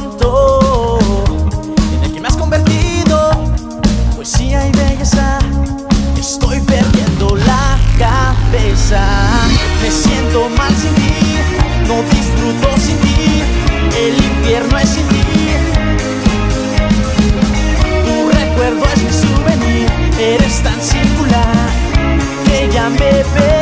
Me 8.90 9.88
siento 9.88 10.48
mal 10.58 10.74
sin 10.74 10.92
ti, 10.94 11.14
no 11.86 12.02
disfruto 12.10 12.76
sin 12.76 12.98
ti, 12.98 13.40
el 13.96 14.14
infierno 14.14 14.78
es 14.78 14.88
sin 14.88 15.06
ti. 15.06 15.22
Tu 18.04 18.30
recuerdo 18.36 18.84
es 18.92 19.02
mi 19.04 19.12
souvenir, 19.12 19.88
eres 20.18 20.60
tan 20.64 20.82
singular 20.82 21.70
que 22.46 22.68
ya 22.72 22.90
me 22.90 22.98
perdí. 22.98 23.59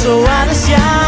so 0.00 0.24
I 0.24 0.48
of 0.48 0.99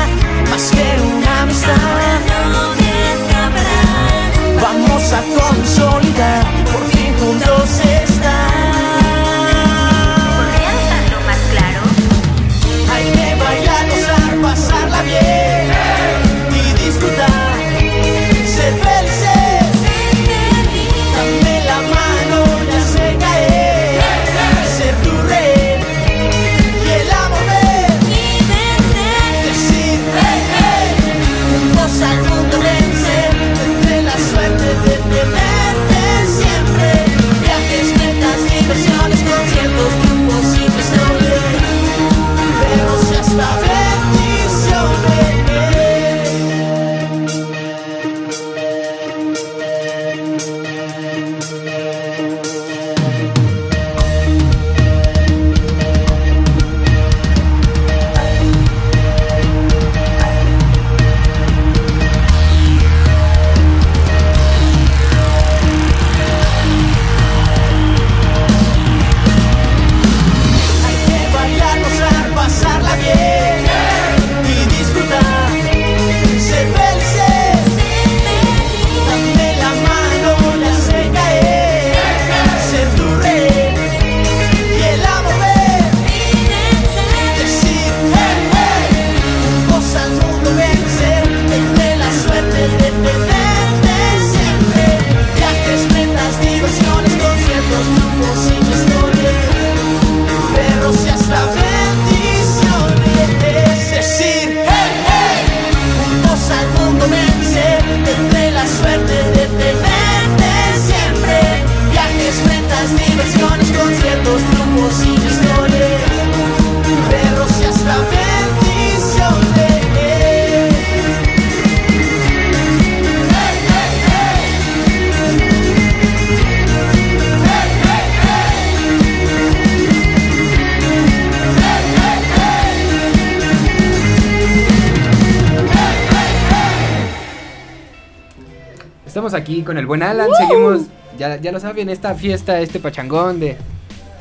aquí 139.62 139.64
con 139.64 139.78
el 139.78 139.86
buen 139.86 140.02
Alan, 140.02 140.28
seguimos, 140.36 140.82
ya, 141.18 141.36
ya 141.36 141.52
lo 141.52 141.60
saben, 141.60 141.88
esta 141.88 142.14
fiesta, 142.14 142.60
este 142.60 142.80
pachangón 142.80 143.40
de 143.40 143.56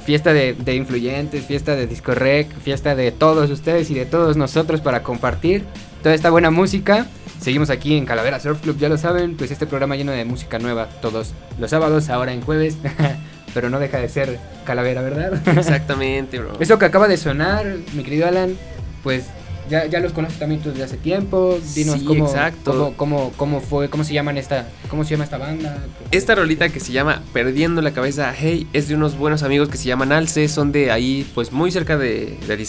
fiesta 0.06 0.34
de, 0.34 0.54
de 0.54 0.76
influyentes, 0.76 1.46
fiesta 1.46 1.76
de 1.76 1.88
Disco 1.88 2.14
Rec, 2.14 2.52
fiesta 2.60 2.96
de 2.96 3.12
todos 3.12 3.50
ustedes 3.50 3.90
y 3.90 3.96
de 3.96 4.06
todos 4.06 4.38
nosotros 4.38 4.82
para 4.82 5.04
compartir 5.04 5.64
toda 6.04 6.16
esta 6.16 6.30
buena 6.30 6.52
música. 6.52 7.08
Seguimos 7.40 7.70
aquí 7.70 7.98
en 7.98 8.06
Calavera 8.06 8.40
Surf 8.40 8.62
Club, 8.62 8.78
ya 8.78 8.90
lo 8.90 8.98
saben, 8.98 9.36
pues 9.36 9.52
este 9.52 9.66
programa 9.66 9.96
lleno 9.96 10.12
de 10.12 10.26
música 10.26 10.60
nueva 10.60 10.88
todos 11.02 11.34
los 11.60 11.70
sábados, 11.70 12.10
ahora 12.10 12.34
en 12.34 12.42
jueves, 12.42 12.78
pero 13.54 13.70
no 13.70 13.80
deja 13.80 13.98
de 13.98 14.10
ser 14.10 14.40
Calavera, 14.66 15.02
¿verdad? 15.02 15.42
Exactamente, 15.58 16.40
bro. 16.40 16.54
Eso 16.60 16.78
que 16.78 16.86
acaba 16.86 17.08
de 17.08 17.18
sonar, 17.18 17.66
mi 17.94 18.04
querido 18.04 18.28
Alan, 18.28 18.56
pues 19.04 19.26
ya, 19.72 19.86
ya 19.88 20.00
los 20.00 20.12
conoces 20.12 20.38
también 20.38 20.62
tú 20.62 20.70
desde 20.70 20.84
hace 20.84 20.98
tiempo. 20.98 21.58
Dinos 21.74 22.00
Sí, 22.00 22.06
cómo, 22.06 22.26
exacto. 22.26 22.72
Cómo, 22.72 22.94
cómo, 22.96 23.32
cómo 23.38 23.62
fue, 23.62 23.90
cómo 23.90 24.04
se 24.04 24.14
llaman 24.14 24.38
esta, 24.38 24.68
cómo 24.90 25.04
se 25.04 25.12
llama 25.12 25.24
esta 25.24 25.38
banda. 25.38 25.78
Esta 26.12 26.36
rolita 26.36 26.70
que 26.70 26.80
se 26.80 26.92
llama 26.92 27.22
Perdiendo 27.34 27.82
la 27.82 27.94
cabeza, 27.94 28.34
hey, 28.38 28.68
es 28.74 28.90
de 28.90 28.96
unos 28.96 29.18
buenos 29.18 29.44
amigos 29.44 29.70
que 29.70 29.78
se 29.78 29.86
llaman 29.86 30.12
Alce, 30.12 30.48
son 30.50 30.72
de 30.72 30.92
ahí, 30.92 31.26
pues 31.34 31.52
muy 31.52 31.72
cerca 31.72 31.98
de, 31.98 32.38
de. 32.48 32.68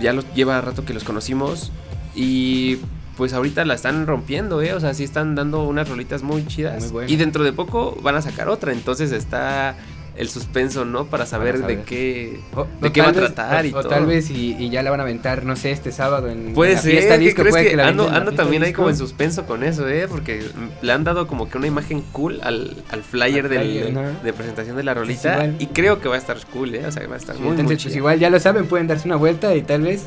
Ya 0.00 0.12
los 0.12 0.32
lleva 0.34 0.60
rato 0.60 0.84
que 0.84 0.92
los 0.92 1.02
conocimos 1.02 1.72
y 2.14 2.78
pues 3.16 3.32
ahorita 3.32 3.64
la 3.64 3.74
están 3.74 4.06
rompiendo, 4.06 4.62
eh, 4.62 4.74
o 4.74 4.80
sea, 4.80 4.94
sí 4.94 5.02
están 5.02 5.34
dando 5.34 5.64
unas 5.64 5.88
rolitas 5.88 6.22
muy 6.22 6.46
chidas. 6.46 6.92
Muy 6.92 7.06
y 7.08 7.16
dentro 7.16 7.42
de 7.42 7.52
poco 7.52 7.98
van 8.02 8.14
a 8.14 8.22
sacar 8.22 8.48
otra, 8.48 8.72
entonces 8.72 9.10
está 9.10 9.74
el 10.18 10.28
suspenso, 10.28 10.84
¿no? 10.84 11.06
Para 11.06 11.24
saber, 11.26 11.58
saber. 11.60 11.78
de 11.78 11.82
qué 11.84 12.40
O- 12.54 12.66
de 12.80 12.88
o 12.88 12.92
qué 12.92 13.00
va 13.00 13.08
a 13.08 13.12
vez- 13.12 13.20
tratar 13.32 13.64
o, 13.64 13.68
y 13.68 13.70
o 13.70 13.80
todo. 13.80 13.88
tal 13.88 14.04
vez 14.06 14.28
y, 14.30 14.56
y 14.58 14.68
ya 14.68 14.82
la 14.82 14.90
van 14.90 15.00
a 15.00 15.04
aventar, 15.04 15.44
no 15.44 15.54
sé, 15.56 15.70
este 15.70 15.92
sábado 15.92 16.28
en, 16.28 16.52
Puede 16.54 16.72
en 16.72 16.76
la 16.76 16.82
ser, 16.82 16.90
fiesta 16.90 17.18
¿qué 17.18 17.24
disco. 17.24 17.42
puede 17.48 17.70
que, 17.70 17.76
la 17.76 17.88
ando, 17.88 18.04
en 18.06 18.10
la 18.10 18.16
ando 18.18 18.30
fiesta 18.32 18.42
también 18.42 18.62
ahí 18.64 18.72
como 18.72 18.90
en 18.90 18.96
suspenso 18.96 19.46
con 19.46 19.62
eso, 19.62 19.88
¿eh? 19.88 20.06
Porque 20.08 20.42
le 20.82 20.92
han 20.92 21.04
dado 21.04 21.26
como 21.28 21.48
que 21.48 21.56
una 21.56 21.68
imagen 21.68 22.02
cool 22.12 22.40
al, 22.42 22.76
al 22.90 23.02
flyer, 23.02 23.44
Al 23.44 23.50
del- 23.50 23.60
flyer, 23.60 23.98
ajá. 23.98 24.10
de 24.24 24.32
presentación 24.32 24.76
de 24.76 24.82
la 24.82 24.94
rolita. 24.94 25.34
igual. 25.34 25.56
y 25.60 25.66
creo 25.68 26.00
que 26.00 26.08
va 26.08 26.16
a 26.16 26.18
estar 26.18 26.36
cool, 26.52 26.74
¿eh? 26.74 26.84
O 26.86 26.92
sea, 26.92 27.06
va 27.06 27.14
a 27.14 27.18
estar 27.18 27.36
Sí, 27.36 27.40
muy, 27.40 27.52
muy 27.52 27.60
entonces, 27.60 27.76
pues 27.84 27.92
chida. 27.92 27.98
igual 27.98 28.18
ya 28.18 28.28
lo 28.30 28.40
saben, 28.40 28.66
pueden 28.66 28.86
darse 28.88 29.06
una 29.06 29.16
vuelta 29.16 29.54
y 29.54 29.62
tal 29.62 29.82
vez, 29.82 30.06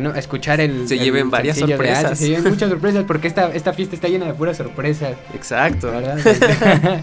no, 0.00 0.14
escuchar 0.14 0.60
el. 0.60 0.88
Se 0.88 0.94
el 0.94 1.00
lleven 1.00 1.30
varias 1.30 1.56
de 1.56 1.60
sorpresas. 1.68 2.18
Se 2.18 2.28
lleven 2.28 2.44
muchas 2.50 2.70
sorpresas 2.70 3.04
porque 3.06 3.28
esta, 3.28 3.54
esta 3.54 3.72
fiesta 3.72 3.94
está 3.94 4.08
llena 4.08 4.26
de 4.26 4.34
puras 4.34 4.56
sorpresas. 4.56 5.12
Exacto. 5.34 5.92
¿verdad? 5.92 6.18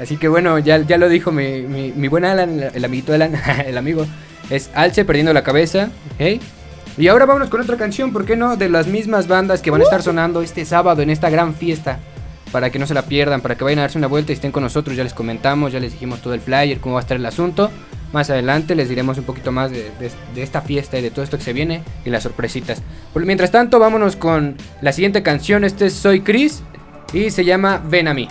Así 0.00 0.16
que 0.16 0.28
bueno, 0.28 0.58
ya, 0.58 0.78
ya 0.78 0.98
lo 0.98 1.08
dijo 1.08 1.30
mi, 1.32 1.62
mi, 1.62 1.92
mi 1.92 2.08
buen 2.08 2.24
Alan, 2.24 2.60
el 2.74 2.84
amiguito 2.84 3.12
Alan, 3.14 3.32
el 3.66 3.78
amigo. 3.78 4.06
Es 4.50 4.70
Alce 4.74 5.04
perdiendo 5.04 5.32
la 5.32 5.42
cabeza. 5.42 5.90
¿ok? 6.14 6.40
Y 6.98 7.08
ahora 7.08 7.26
vámonos 7.26 7.48
con 7.48 7.60
otra 7.60 7.76
canción, 7.76 8.12
¿por 8.12 8.24
qué 8.24 8.36
no? 8.36 8.56
De 8.56 8.68
las 8.68 8.86
mismas 8.86 9.26
bandas 9.26 9.62
que 9.62 9.70
van 9.70 9.80
a 9.80 9.84
estar 9.84 10.02
sonando 10.02 10.42
este 10.42 10.64
sábado 10.64 11.02
en 11.02 11.10
esta 11.10 11.30
gran 11.30 11.54
fiesta. 11.54 11.98
Para 12.52 12.70
que 12.70 12.78
no 12.78 12.86
se 12.86 12.94
la 12.94 13.02
pierdan, 13.02 13.40
para 13.40 13.56
que 13.56 13.64
vayan 13.64 13.80
a 13.80 13.82
darse 13.82 13.98
una 13.98 14.06
vuelta 14.06 14.30
y 14.30 14.34
estén 14.34 14.52
con 14.52 14.62
nosotros. 14.62 14.96
Ya 14.96 15.02
les 15.02 15.12
comentamos, 15.14 15.72
ya 15.72 15.80
les 15.80 15.90
dijimos 15.92 16.20
todo 16.20 16.34
el 16.34 16.40
flyer, 16.40 16.78
cómo 16.78 16.94
va 16.94 17.00
a 17.00 17.02
estar 17.02 17.16
el 17.16 17.26
asunto. 17.26 17.68
Más 18.12 18.30
adelante 18.30 18.76
les 18.76 18.88
diremos 18.88 19.18
un 19.18 19.24
poquito 19.24 19.50
más 19.50 19.72
de, 19.72 19.90
de- 19.98 20.10
de 20.36 20.42
esta 20.42 20.60
fiesta 20.62 20.96
y 20.96 21.02
de 21.02 21.10
todo 21.10 21.24
esto 21.24 21.36
que 21.36 21.42
se 21.42 21.52
viene 21.52 21.82
y 22.04 22.10
las 22.10 22.22
sorpresitas. 22.22 22.80
Por- 23.12 23.26
mientras 23.26 23.50
tanto, 23.50 23.80
vámonos 23.80 24.14
con 24.14 24.54
la 24.82 24.92
siguiente 24.92 25.24
canción. 25.24 25.64
Este 25.64 25.86
es 25.86 25.94
Soy 25.94 26.20
Chris 26.20 26.62
y 27.12 27.30
se 27.30 27.44
llama 27.44 27.82
Ven 27.88 28.06
a 28.06 28.14
mí. 28.14 28.28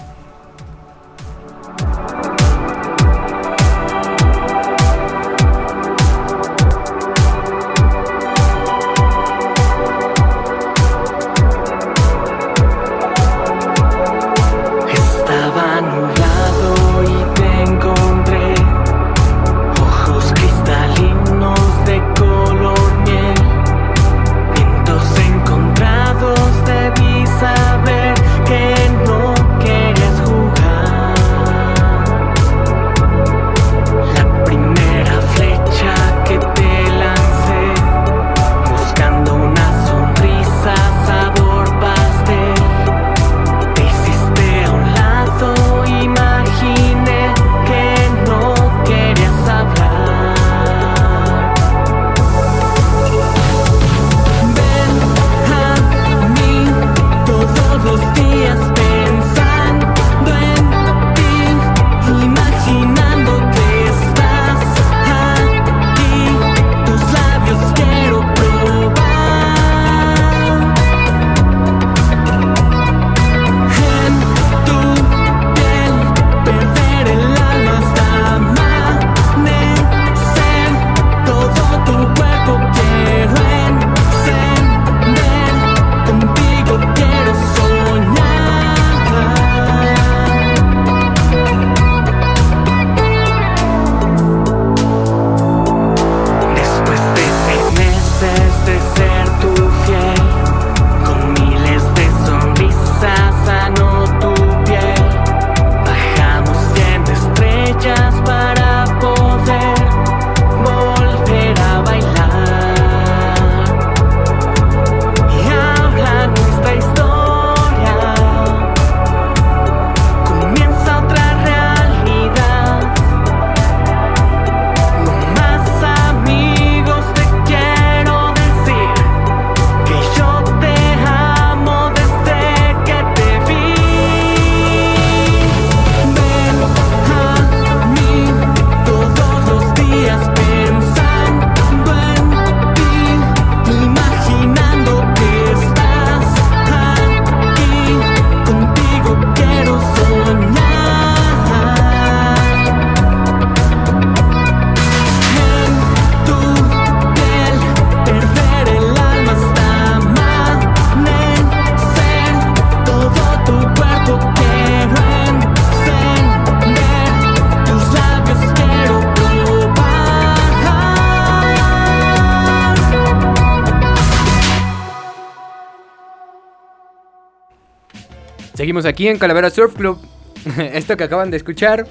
Seguimos 178.73 178.89
aquí 178.89 179.07
en 179.07 179.19
Calavera 179.19 179.51
Surf 179.51 179.75
Club. 179.75 179.99
Esto 180.57 180.97
que 180.97 181.03
acaban 181.03 181.29
de 181.29 181.37
escuchar 181.37 181.85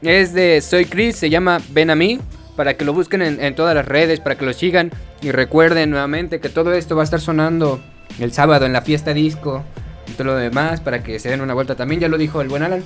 es 0.00 0.32
de 0.32 0.62
Soy 0.62 0.86
Chris, 0.86 1.16
se 1.16 1.28
llama 1.28 1.60
Ven 1.72 1.90
a 1.90 1.94
mí. 1.94 2.20
Para 2.56 2.72
que 2.78 2.86
lo 2.86 2.94
busquen 2.94 3.20
en, 3.20 3.54
todas 3.54 3.74
las 3.74 3.84
redes, 3.84 4.18
para 4.20 4.36
que 4.36 4.46
lo 4.46 4.54
sigan. 4.54 4.90
Y 5.20 5.30
recuerden 5.30 5.90
nuevamente 5.90 6.40
que 6.40 6.48
todo 6.48 6.72
esto 6.72 6.96
va 6.96 7.02
a 7.02 7.04
estar 7.04 7.20
sonando 7.20 7.82
el 8.18 8.32
sábado 8.32 8.64
en 8.64 8.72
la 8.72 8.80
fiesta 8.80 9.12
disco. 9.12 9.62
y 10.08 10.12
todo 10.12 10.28
lo 10.28 10.36
demás 10.36 10.80
para 10.80 11.02
que 11.02 11.18
se 11.18 11.28
den 11.28 11.42
una 11.42 11.52
vuelta 11.52 11.74
también, 11.74 12.00
ya 12.00 12.08
lo 12.08 12.16
dijo 12.16 12.40
el 12.40 12.48
buen 12.48 12.62
Alan. 12.62 12.82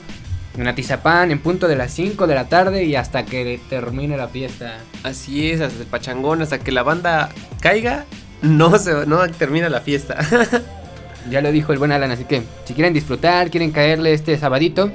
En 0.58 0.66
Atizapán, 0.66 1.30
en 1.30 1.38
punto 1.38 1.68
de 1.68 1.76
las 1.76 1.92
5 1.92 2.26
de 2.26 2.34
la 2.34 2.48
tarde 2.48 2.82
y 2.82 2.96
hasta 2.96 3.26
que 3.26 3.60
termine 3.70 4.16
la 4.16 4.26
fiesta. 4.26 4.78
Así 5.04 5.52
es, 5.52 5.60
hasta 5.60 5.80
el 5.80 5.86
pachangón, 5.86 6.42
hasta 6.42 6.58
que 6.58 6.72
la 6.72 6.82
banda 6.82 7.28
caiga, 7.60 8.06
no 8.42 8.76
se 8.76 9.06
no 9.06 9.24
termina 9.28 9.68
la 9.68 9.82
fiesta. 9.82 10.18
Ya 11.30 11.40
lo 11.40 11.50
dijo 11.50 11.72
el 11.72 11.78
buen 11.78 11.92
Alan, 11.92 12.10
así 12.10 12.24
que 12.24 12.42
si 12.64 12.74
quieren 12.74 12.92
disfrutar, 12.94 13.50
quieren 13.50 13.72
caerle 13.72 14.12
este 14.12 14.38
sabadito, 14.38 14.90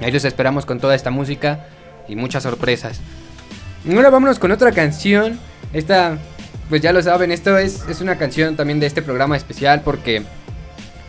ahí 0.00 0.12
los 0.12 0.24
esperamos 0.24 0.66
con 0.66 0.78
toda 0.78 0.94
esta 0.94 1.10
música 1.10 1.66
y 2.08 2.16
muchas 2.16 2.42
sorpresas. 2.44 3.00
Ahora 3.88 4.10
vámonos 4.10 4.38
con 4.38 4.50
otra 4.52 4.72
canción. 4.72 5.38
Esta, 5.72 6.18
pues 6.68 6.80
ya 6.80 6.92
lo 6.92 7.02
saben, 7.02 7.32
esto 7.32 7.58
es, 7.58 7.84
es 7.88 8.00
una 8.00 8.16
canción 8.16 8.56
también 8.56 8.80
de 8.80 8.86
este 8.86 9.02
programa 9.02 9.36
especial 9.36 9.82
porque 9.84 10.22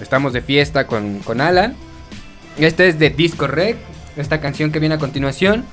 estamos 0.01 0.33
de 0.33 0.41
fiesta 0.41 0.87
con, 0.87 1.19
con 1.19 1.41
Alan. 1.41 1.75
Esta 2.57 2.85
es 2.85 2.99
de 2.99 3.09
Disco 3.09 3.47
Rec, 3.47 3.77
esta 4.17 4.41
canción 4.41 4.71
que 4.71 4.79
viene 4.79 4.95
a 4.95 4.99
continuación. 4.99 5.63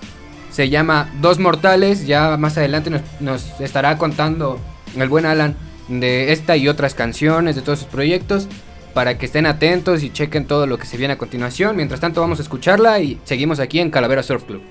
Se 0.50 0.68
llama 0.68 1.10
Dos 1.20 1.38
Mortales, 1.38 2.06
ya 2.06 2.36
más 2.36 2.58
adelante 2.58 2.90
nos, 2.90 3.00
nos 3.20 3.60
estará 3.60 3.96
contando 3.96 4.60
el 4.96 5.08
buen 5.08 5.24
Alan 5.24 5.56
de 5.88 6.32
esta 6.32 6.56
y 6.56 6.68
otras 6.68 6.94
canciones, 6.94 7.56
de 7.56 7.62
todos 7.62 7.80
sus 7.80 7.88
proyectos, 7.88 8.48
para 8.92 9.18
que 9.18 9.26
estén 9.26 9.46
atentos 9.46 10.02
y 10.02 10.10
chequen 10.10 10.46
todo 10.46 10.66
lo 10.66 10.78
que 10.78 10.86
se 10.86 10.96
viene 10.96 11.14
a 11.14 11.18
continuación. 11.18 11.76
Mientras 11.76 12.00
tanto 12.00 12.20
vamos 12.20 12.38
a 12.38 12.42
escucharla 12.42 13.00
y 13.00 13.18
seguimos 13.24 13.60
aquí 13.60 13.80
en 13.80 13.90
Calavera 13.90 14.22
Surf 14.22 14.44
Club. 14.44 14.62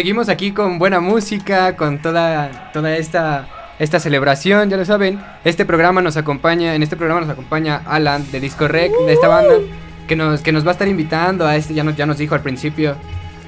Seguimos 0.00 0.30
aquí 0.30 0.52
con 0.52 0.78
buena 0.78 0.98
música, 1.00 1.76
con 1.76 1.98
toda, 1.98 2.70
toda 2.72 2.96
esta, 2.96 3.46
esta 3.78 4.00
celebración, 4.00 4.70
ya 4.70 4.78
lo 4.78 4.84
saben. 4.86 5.20
Este 5.44 5.66
programa 5.66 6.00
nos 6.00 6.16
acompaña, 6.16 6.74
en 6.74 6.82
este 6.82 6.96
programa 6.96 7.20
nos 7.20 7.28
acompaña 7.28 7.82
Alan 7.84 8.24
de 8.32 8.40
Disco 8.40 8.66
Rec, 8.66 8.90
de 9.04 9.12
esta 9.12 9.28
banda, 9.28 9.56
que 10.08 10.16
nos, 10.16 10.40
que 10.40 10.52
nos 10.52 10.64
va 10.64 10.70
a 10.70 10.72
estar 10.72 10.88
invitando 10.88 11.46
a 11.46 11.54
este, 11.54 11.74
ya 11.74 11.84
nos, 11.84 11.96
ya 11.96 12.06
nos 12.06 12.16
dijo 12.16 12.34
al 12.34 12.40
principio, 12.40 12.96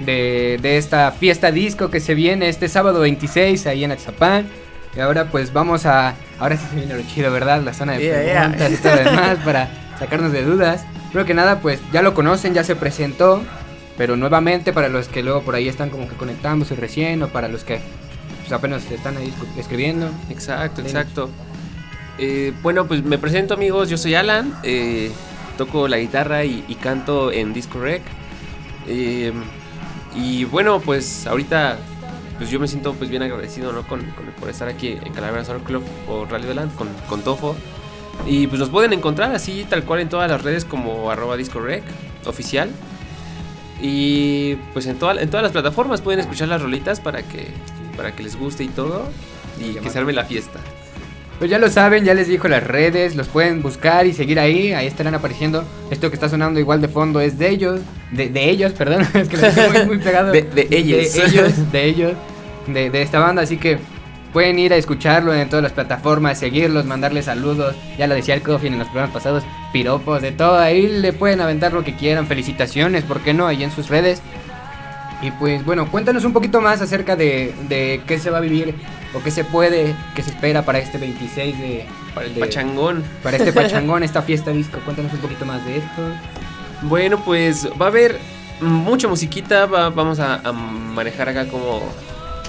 de, 0.01 0.59
de 0.61 0.77
esta 0.77 1.11
fiesta 1.12 1.51
disco 1.51 1.91
que 1.91 2.01
se 2.01 2.15
viene 2.15 2.51
este 2.51 2.69
sábado 2.69 3.01
26 3.01 3.67
ahí 3.67 3.85
en 3.85 3.93
Atzapán. 3.93 4.47
Y 4.95 5.01
ahora 5.01 5.31
pues 5.31 5.55
vamos 5.55 5.87
a, 5.87 6.12
ahora 6.38 6.59
sí 6.59 6.67
se 6.69 6.77
viene 6.77 6.95
lo 6.95 7.03
chido, 7.03 7.33
¿verdad? 7.33 7.62
La 7.62 7.73
zona 7.73 7.93
de 7.95 8.01
Yeah, 8.01 8.25
yeah. 8.25 8.41
preguntas 8.51 8.73
y 8.73 8.77
todo 8.77 8.97
demás 8.97 9.38
para 9.43 9.71
sacarnos 9.99 10.33
de 10.33 10.43
dudas. 10.43 10.85
Primero 11.09 11.27
que 11.27 11.33
nada 11.33 11.61
pues 11.61 11.81
ya 11.95 12.03
lo 12.03 12.12
conocen, 12.12 12.53
ya 12.53 12.62
se 12.62 12.77
presentó. 12.77 13.43
Pero 14.03 14.17
nuevamente 14.17 14.73
para 14.73 14.88
los 14.88 15.07
que 15.07 15.23
luego 15.23 15.43
por 15.43 15.55
ahí 15.55 15.69
están 15.69 15.88
como 15.88 16.09
que 16.09 16.17
conectándose 16.17 16.75
recién 16.75 17.23
o 17.23 17.29
para 17.29 17.47
los 17.47 17.62
que 17.62 17.79
pues, 18.41 18.51
apenas 18.51 18.91
están 18.91 19.17
ahí 19.17 19.33
escribiendo. 19.57 20.11
Exacto, 20.29 20.81
exacto. 20.81 21.31
Eh, 22.19 22.53
bueno, 22.65 22.88
pues 22.88 23.05
me 23.05 23.17
presento 23.17 23.55
amigos, 23.55 23.88
yo 23.88 23.97
soy 23.97 24.17
Alan, 24.17 24.59
eh, 24.65 25.12
toco 25.57 25.87
la 25.87 25.99
guitarra 25.99 26.45
y, 26.45 26.65
y 26.67 26.75
canto 26.75 27.31
en 27.31 27.53
Disco 27.53 27.79
Rec. 27.79 28.03
Eh, 28.88 29.33
y 30.17 30.47
bueno, 30.47 30.81
pues 30.81 31.25
ahorita 31.29 31.79
pues 32.38 32.51
yo 32.51 32.59
me 32.59 32.67
siento 32.67 32.95
pues 32.95 33.09
bien 33.09 33.23
agradecido 33.23 33.71
¿no? 33.73 33.87
con, 33.87 34.01
con- 34.01 34.27
por 34.41 34.51
estar 34.51 34.67
aquí 34.67 34.99
en 35.01 35.12
Calavera 35.12 35.45
Sound 35.45 35.62
Club 35.62 35.85
o 36.09 36.25
Rally 36.25 36.53
Land 36.53 36.75
con, 36.75 36.88
con 37.09 37.23
Tofo. 37.23 37.55
Y 38.27 38.49
pues 38.49 38.59
nos 38.59 38.69
pueden 38.69 38.93
encontrar 38.95 39.33
así 39.33 39.65
tal 39.71 39.85
cual 39.85 40.01
en 40.01 40.09
todas 40.09 40.29
las 40.29 40.43
redes 40.43 40.65
como 40.65 41.09
arroba 41.09 41.37
Disco 41.37 41.61
Rec 41.61 41.85
oficial. 42.27 42.69
Y 43.83 44.55
pues 44.73 44.87
en, 44.87 44.97
toda- 44.97 45.21
en 45.21 45.29
todas 45.29 45.42
las 45.42 45.53
plataformas 45.53 46.01
pueden 46.01 46.21
escuchar 46.21 46.49
las 46.49 46.62
rolitas 46.62 47.01
para 47.01 47.23
que, 47.23 47.49
para 47.97 48.12
que 48.12 48.23
les 48.23 48.37
guste 48.37 48.64
y 48.64 48.68
todo. 48.68 49.09
Y 49.61 49.75
que 49.75 49.90
se 49.90 49.99
arme 49.99 50.12
la 50.12 50.25
fiesta. 50.25 50.59
Pues 51.38 51.51
ya 51.51 51.59
lo 51.59 51.68
saben, 51.68 52.05
ya 52.05 52.14
les 52.14 52.29
dijo 52.29 52.47
las 52.47 52.62
redes, 52.62 53.16
los 53.16 53.27
pueden 53.27 53.62
buscar 53.62 54.07
y 54.07 54.12
seguir 54.12 54.38
ahí, 54.38 54.73
ahí 54.73 54.87
estarán 54.87 55.14
apareciendo. 55.16 55.64
Esto 55.90 56.09
que 56.09 56.14
está 56.14 56.29
sonando 56.29 56.61
igual 56.61 56.81
de 56.81 56.87
fondo 56.88 57.21
es 57.21 57.37
de 57.38 57.49
ellos, 57.49 57.81
de, 58.12 58.29
de 58.29 58.49
ellos, 58.49 58.73
perdón, 58.73 59.03
es 59.14 59.29
que 59.29 59.37
lo 59.37 59.42
dejé 59.42 59.68
muy, 59.71 59.85
muy 59.87 59.99
pegado. 59.99 60.31
De- 60.31 60.42
de 60.42 60.68
ellos. 60.71 61.12
De 61.12 61.25
ellos, 61.27 61.73
de 61.73 61.85
ellos, 61.85 62.12
de, 62.68 62.90
de 62.90 63.03
esta 63.03 63.18
banda, 63.18 63.42
así 63.42 63.57
que 63.57 63.79
pueden 64.33 64.59
ir 64.61 64.73
a 64.73 64.77
escucharlo 64.77 65.35
en 65.35 65.49
todas 65.49 65.64
las 65.64 65.73
plataformas, 65.73 66.38
seguirlos, 66.38 66.85
mandarles 66.87 67.25
saludos, 67.25 67.75
ya 67.99 68.07
lo 68.07 68.14
decía 68.14 68.35
el 68.35 68.42
Coffee 68.42 68.68
en 68.68 68.79
los 68.79 68.87
programas 68.88 69.12
pasados, 69.12 69.42
piropos, 69.73 70.21
de 70.23 70.33
todo, 70.33 70.59
ahí 70.59 70.87
le 70.87 71.13
pueden 71.13 71.41
aventar 71.41 71.73
lo 71.73 71.83
que 71.85 71.95
quieran, 71.95 72.27
felicitaciones, 72.27 73.05
¿por 73.05 73.21
qué 73.21 73.33
no? 73.35 73.47
Ahí 73.47 73.63
en 73.65 73.71
sus 73.71 73.89
redes. 73.89 74.21
Y 75.23 75.31
pues 75.33 75.65
bueno, 75.65 75.89
cuéntanos 75.91 76.25
un 76.25 76.33
poquito 76.33 76.61
más 76.61 76.81
acerca 76.83 77.15
de, 77.17 77.55
de 77.69 78.03
qué 78.07 78.19
se 78.19 78.31
va 78.31 78.39
a 78.39 78.41
vivir 78.41 78.75
o 79.15 79.23
qué 79.23 79.31
se 79.31 79.45
puede, 79.45 79.95
qué 80.17 80.23
se 80.23 80.31
espera 80.31 80.63
para 80.65 80.79
este 80.81 80.99
26 80.99 81.59
de... 81.59 81.87
Para 82.15 82.27
el 82.27 82.35
de- 82.35 82.41
pachangón. 82.41 83.05
Para 83.23 83.37
este 83.37 83.53
pachangón, 83.61 84.03
esta 84.03 84.23
fiesta 84.23 84.51
disco. 84.51 84.79
Cuéntanos 84.85 85.13
un 85.13 85.21
poquito 85.21 85.45
más 85.47 85.65
de 85.65 85.79
esto. 85.79 86.03
Bueno, 86.83 87.19
pues 87.25 87.69
va 87.81 87.87
a 87.87 87.89
haber 87.89 88.19
mucha 88.61 89.07
musiquita. 89.07 89.67
va- 89.67 89.91
vamos 89.91 90.19
a, 90.19 90.37
a 90.37 90.53
manejar 90.53 91.29
acá 91.29 91.47
como. 91.47 91.83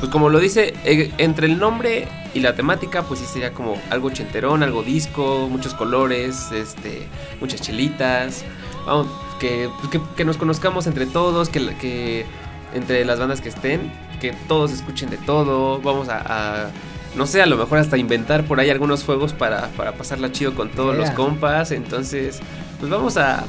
Pues 0.03 0.11
como 0.11 0.27
lo 0.27 0.41
dice, 0.41 0.73
eh, 0.83 1.13
entre 1.17 1.47
el 1.47 1.57
nombre 1.57 2.09
y 2.33 2.41
la 2.41 2.55
temática, 2.55 3.03
pues 3.03 3.21
sí 3.21 3.25
sería 3.25 3.53
como 3.53 3.77
algo 3.89 4.09
chenterón, 4.09 4.61
algo 4.61 4.83
disco, 4.83 5.47
muchos 5.49 5.73
colores, 5.73 6.51
este, 6.51 7.07
muchas 7.39 7.61
chelitas. 7.61 8.43
Vamos, 8.85 9.07
que, 9.39 9.69
pues, 9.79 9.89
que, 9.89 10.01
que 10.17 10.25
nos 10.25 10.35
conozcamos 10.35 10.87
entre 10.87 11.05
todos, 11.05 11.47
que, 11.47 11.73
que 11.77 12.25
entre 12.73 13.05
las 13.05 13.17
bandas 13.17 13.39
que 13.39 13.47
estén, 13.47 13.93
que 14.19 14.33
todos 14.49 14.73
escuchen 14.73 15.09
de 15.09 15.15
todo. 15.15 15.79
Vamos 15.79 16.09
a, 16.09 16.65
a, 16.65 16.71
no 17.15 17.25
sé, 17.25 17.41
a 17.41 17.45
lo 17.45 17.55
mejor 17.55 17.77
hasta 17.77 17.95
inventar 17.95 18.43
por 18.43 18.59
ahí 18.59 18.69
algunos 18.69 19.05
juegos 19.05 19.31
para, 19.31 19.69
para 19.69 19.93
pasarla 19.93 20.33
chido 20.33 20.53
con 20.53 20.67
todos 20.67 20.97
los 20.97 21.11
compas. 21.11 21.71
Entonces, 21.71 22.41
pues 22.77 22.91
vamos 22.91 23.15
a, 23.15 23.45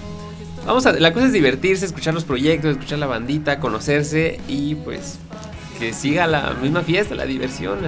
Vamos 0.67 0.87
a, 0.87 0.93
la 0.93 1.12
cosa 1.12 1.27
es 1.27 1.33
divertirse, 1.33 1.85
escuchar 1.85 2.14
los 2.14 2.25
proyectos, 2.25 2.71
escuchar 2.71 3.01
la 3.01 3.07
bandita, 3.07 3.59
conocerse 3.59 4.40
y 4.49 4.77
pues 4.77 5.19
que 5.85 5.92
siga 5.92 6.27
la 6.27 6.55
misma 6.62 6.83
fiesta, 6.83 7.14
la 7.14 7.27
diversión. 7.27 7.79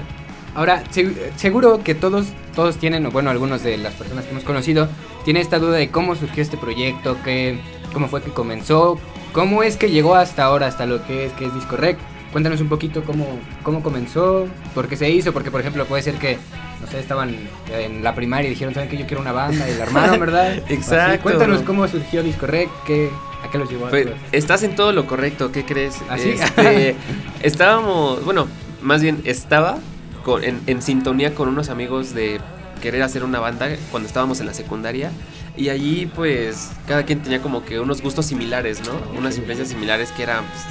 Ahora, 0.54 0.82
se- 0.90 1.32
seguro 1.36 1.82
que 1.82 1.94
todos, 1.94 2.26
todos 2.54 2.76
tienen, 2.78 3.04
o 3.06 3.10
bueno, 3.10 3.30
algunos 3.30 3.62
de 3.62 3.76
las 3.78 3.94
personas 3.94 4.24
que 4.24 4.30
hemos 4.32 4.44
conocido, 4.44 4.88
tienen 5.24 5.42
esta 5.42 5.58
duda 5.58 5.76
de 5.76 5.90
cómo 5.90 6.14
surgió 6.14 6.42
este 6.42 6.56
proyecto, 6.56 7.16
qué, 7.24 7.58
cómo 7.92 8.08
fue 8.08 8.22
que 8.22 8.30
comenzó, 8.30 8.98
cómo 9.32 9.62
es 9.62 9.76
que 9.76 9.90
llegó 9.90 10.14
hasta 10.14 10.44
ahora, 10.44 10.66
hasta 10.66 10.86
lo 10.86 11.04
que 11.06 11.26
es, 11.26 11.32
que 11.34 11.46
es 11.46 11.54
Disco 11.54 11.76
Rec. 11.76 11.98
Cuéntanos 12.32 12.60
un 12.60 12.68
poquito 12.68 13.02
cómo, 13.04 13.26
cómo 13.62 13.82
comenzó, 13.82 14.46
por 14.74 14.88
qué 14.88 14.96
se 14.96 15.08
hizo, 15.10 15.32
porque 15.32 15.50
por 15.50 15.60
ejemplo 15.60 15.84
puede 15.86 16.02
ser 16.02 16.14
que, 16.16 16.38
no 16.80 16.86
sé, 16.86 17.00
estaban 17.00 17.34
en 17.72 18.02
la 18.02 18.14
primaria 18.14 18.46
y 18.48 18.50
dijeron, 18.50 18.74
¿saben 18.74 18.88
que 18.90 18.96
yo 18.98 19.06
quiero 19.06 19.22
una 19.22 19.32
banda? 19.32 19.68
Y 19.70 19.74
la 19.76 19.84
armaron, 19.84 20.20
¿verdad? 20.20 20.52
O 20.58 20.64
así. 20.64 20.74
Exacto. 20.74 21.22
Cuéntanos 21.22 21.62
cómo 21.62 21.86
surgió 21.88 22.22
Disco 22.22 22.46
Rec, 22.46 22.68
qué, 22.86 23.10
a 23.46 23.50
qué 23.50 23.58
los 23.58 23.70
llevó 23.70 23.88
Pues, 23.88 24.08
estás 24.32 24.62
en 24.62 24.74
todo 24.76 24.92
lo 24.92 25.06
correcto, 25.06 25.52
¿qué 25.52 25.64
crees? 25.64 25.96
¿Ah, 26.08 26.18
sí? 26.18 26.30
Este, 26.30 26.94
estábamos, 27.42 28.24
bueno, 28.24 28.46
más 28.82 29.02
bien 29.02 29.20
estaba 29.24 29.78
con- 30.24 30.44
en, 30.44 30.60
en 30.66 30.82
sintonía 30.82 31.34
con 31.34 31.48
unos 31.48 31.68
amigos 31.70 32.14
de 32.14 32.40
querer 32.82 33.02
hacer 33.02 33.24
una 33.24 33.40
banda 33.40 33.68
cuando 33.90 34.06
estábamos 34.06 34.40
en 34.40 34.46
la 34.46 34.54
secundaria. 34.54 35.10
Y 35.56 35.70
allí, 35.70 36.04
pues, 36.14 36.70
cada 36.86 37.04
quien 37.04 37.22
tenía 37.22 37.40
como 37.40 37.64
que 37.64 37.80
unos 37.80 38.02
gustos 38.02 38.26
similares, 38.26 38.82
¿no? 38.86 38.92
Unas 39.18 39.38
influencias 39.38 39.68
similares 39.68 40.12
que 40.12 40.22
eran, 40.22 40.44
pues, 40.44 40.64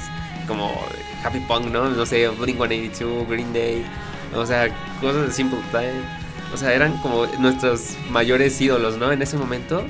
como 0.46 0.70
Happy 1.24 1.40
Punk, 1.40 1.66
¿no? 1.72 1.88
No 1.90 2.06
sé, 2.06 2.28
Blink 2.28 2.56
182, 2.58 3.28
Green 3.28 3.52
Day, 3.52 3.84
o 4.34 4.46
sea, 4.46 4.68
cosas 5.00 5.26
de 5.26 5.32
Simple 5.32 5.58
Time. 5.72 6.26
O 6.54 6.56
sea, 6.56 6.72
eran 6.72 6.96
como 6.98 7.26
nuestros 7.40 7.96
mayores 8.10 8.60
ídolos, 8.60 8.96
¿no? 8.96 9.10
En 9.10 9.20
ese 9.22 9.36
momento. 9.36 9.82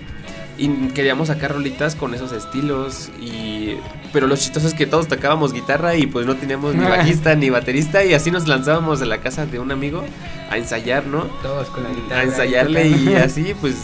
Y 0.59 0.68
queríamos 0.88 1.28
sacar 1.28 1.52
rolitas 1.52 1.94
con 1.94 2.14
esos 2.14 2.32
estilos. 2.32 3.11
Y. 3.20 3.76
Pero 4.12 4.26
lo 4.26 4.36
chistoso 4.36 4.66
es 4.66 4.74
que 4.74 4.86
todos 4.86 5.09
tocábamos 5.09 5.52
guitarra 5.52 5.96
y 5.96 6.07
pues 6.07 6.26
no 6.26 6.36
teníamos 6.36 6.74
ni 6.74 6.84
bajista 6.88 7.34
ni 7.34 7.50
baterista. 7.50 8.04
Y 8.04 8.14
así 8.14 8.30
nos 8.30 8.48
lanzábamos 8.48 9.00
de 9.00 9.07
la 9.07 9.18
casa 9.18 9.46
de 9.46 9.59
un 9.59 9.70
amigo 9.70 10.04
a 10.50 10.57
ensayar, 10.57 11.07
¿no? 11.07 11.24
Todos 11.42 11.68
con 11.68 11.84
la 11.84 11.90
guitarra. 11.90 12.20
A 12.20 12.24
ensayarle 12.24 12.88
y 12.88 13.14
así, 13.14 13.54
pues 13.61 13.76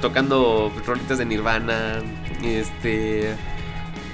tocando 0.00 0.72
rolitas 0.86 1.18
de 1.18 1.24
Nirvana. 1.24 2.00
Este. 2.44 3.34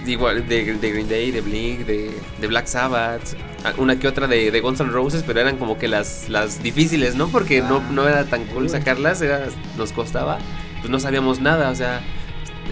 Igual 0.06 0.48
de, 0.48 0.74
de 0.74 0.90
Green 0.90 1.08
Day, 1.08 1.30
de 1.30 1.42
Blink, 1.42 1.80
de, 1.80 2.10
de 2.40 2.46
Black 2.46 2.66
Sabbath, 2.66 3.36
una 3.76 3.98
que 3.98 4.08
otra 4.08 4.26
de, 4.26 4.50
de 4.50 4.60
Guns 4.60 4.80
N' 4.80 4.90
Roses, 4.90 5.22
pero 5.26 5.40
eran 5.40 5.58
como 5.58 5.78
que 5.78 5.88
las, 5.88 6.30
las 6.30 6.62
difíciles, 6.62 7.14
¿no? 7.16 7.28
Porque 7.28 7.60
no, 7.60 7.82
no 7.92 8.08
era 8.08 8.24
tan 8.24 8.46
cool 8.46 8.70
sacarlas, 8.70 9.20
era, 9.20 9.46
nos 9.76 9.92
costaba, 9.92 10.38
pues 10.80 10.90
no 10.90 10.98
sabíamos 10.98 11.40
nada, 11.40 11.70
o 11.70 11.74
sea, 11.74 12.00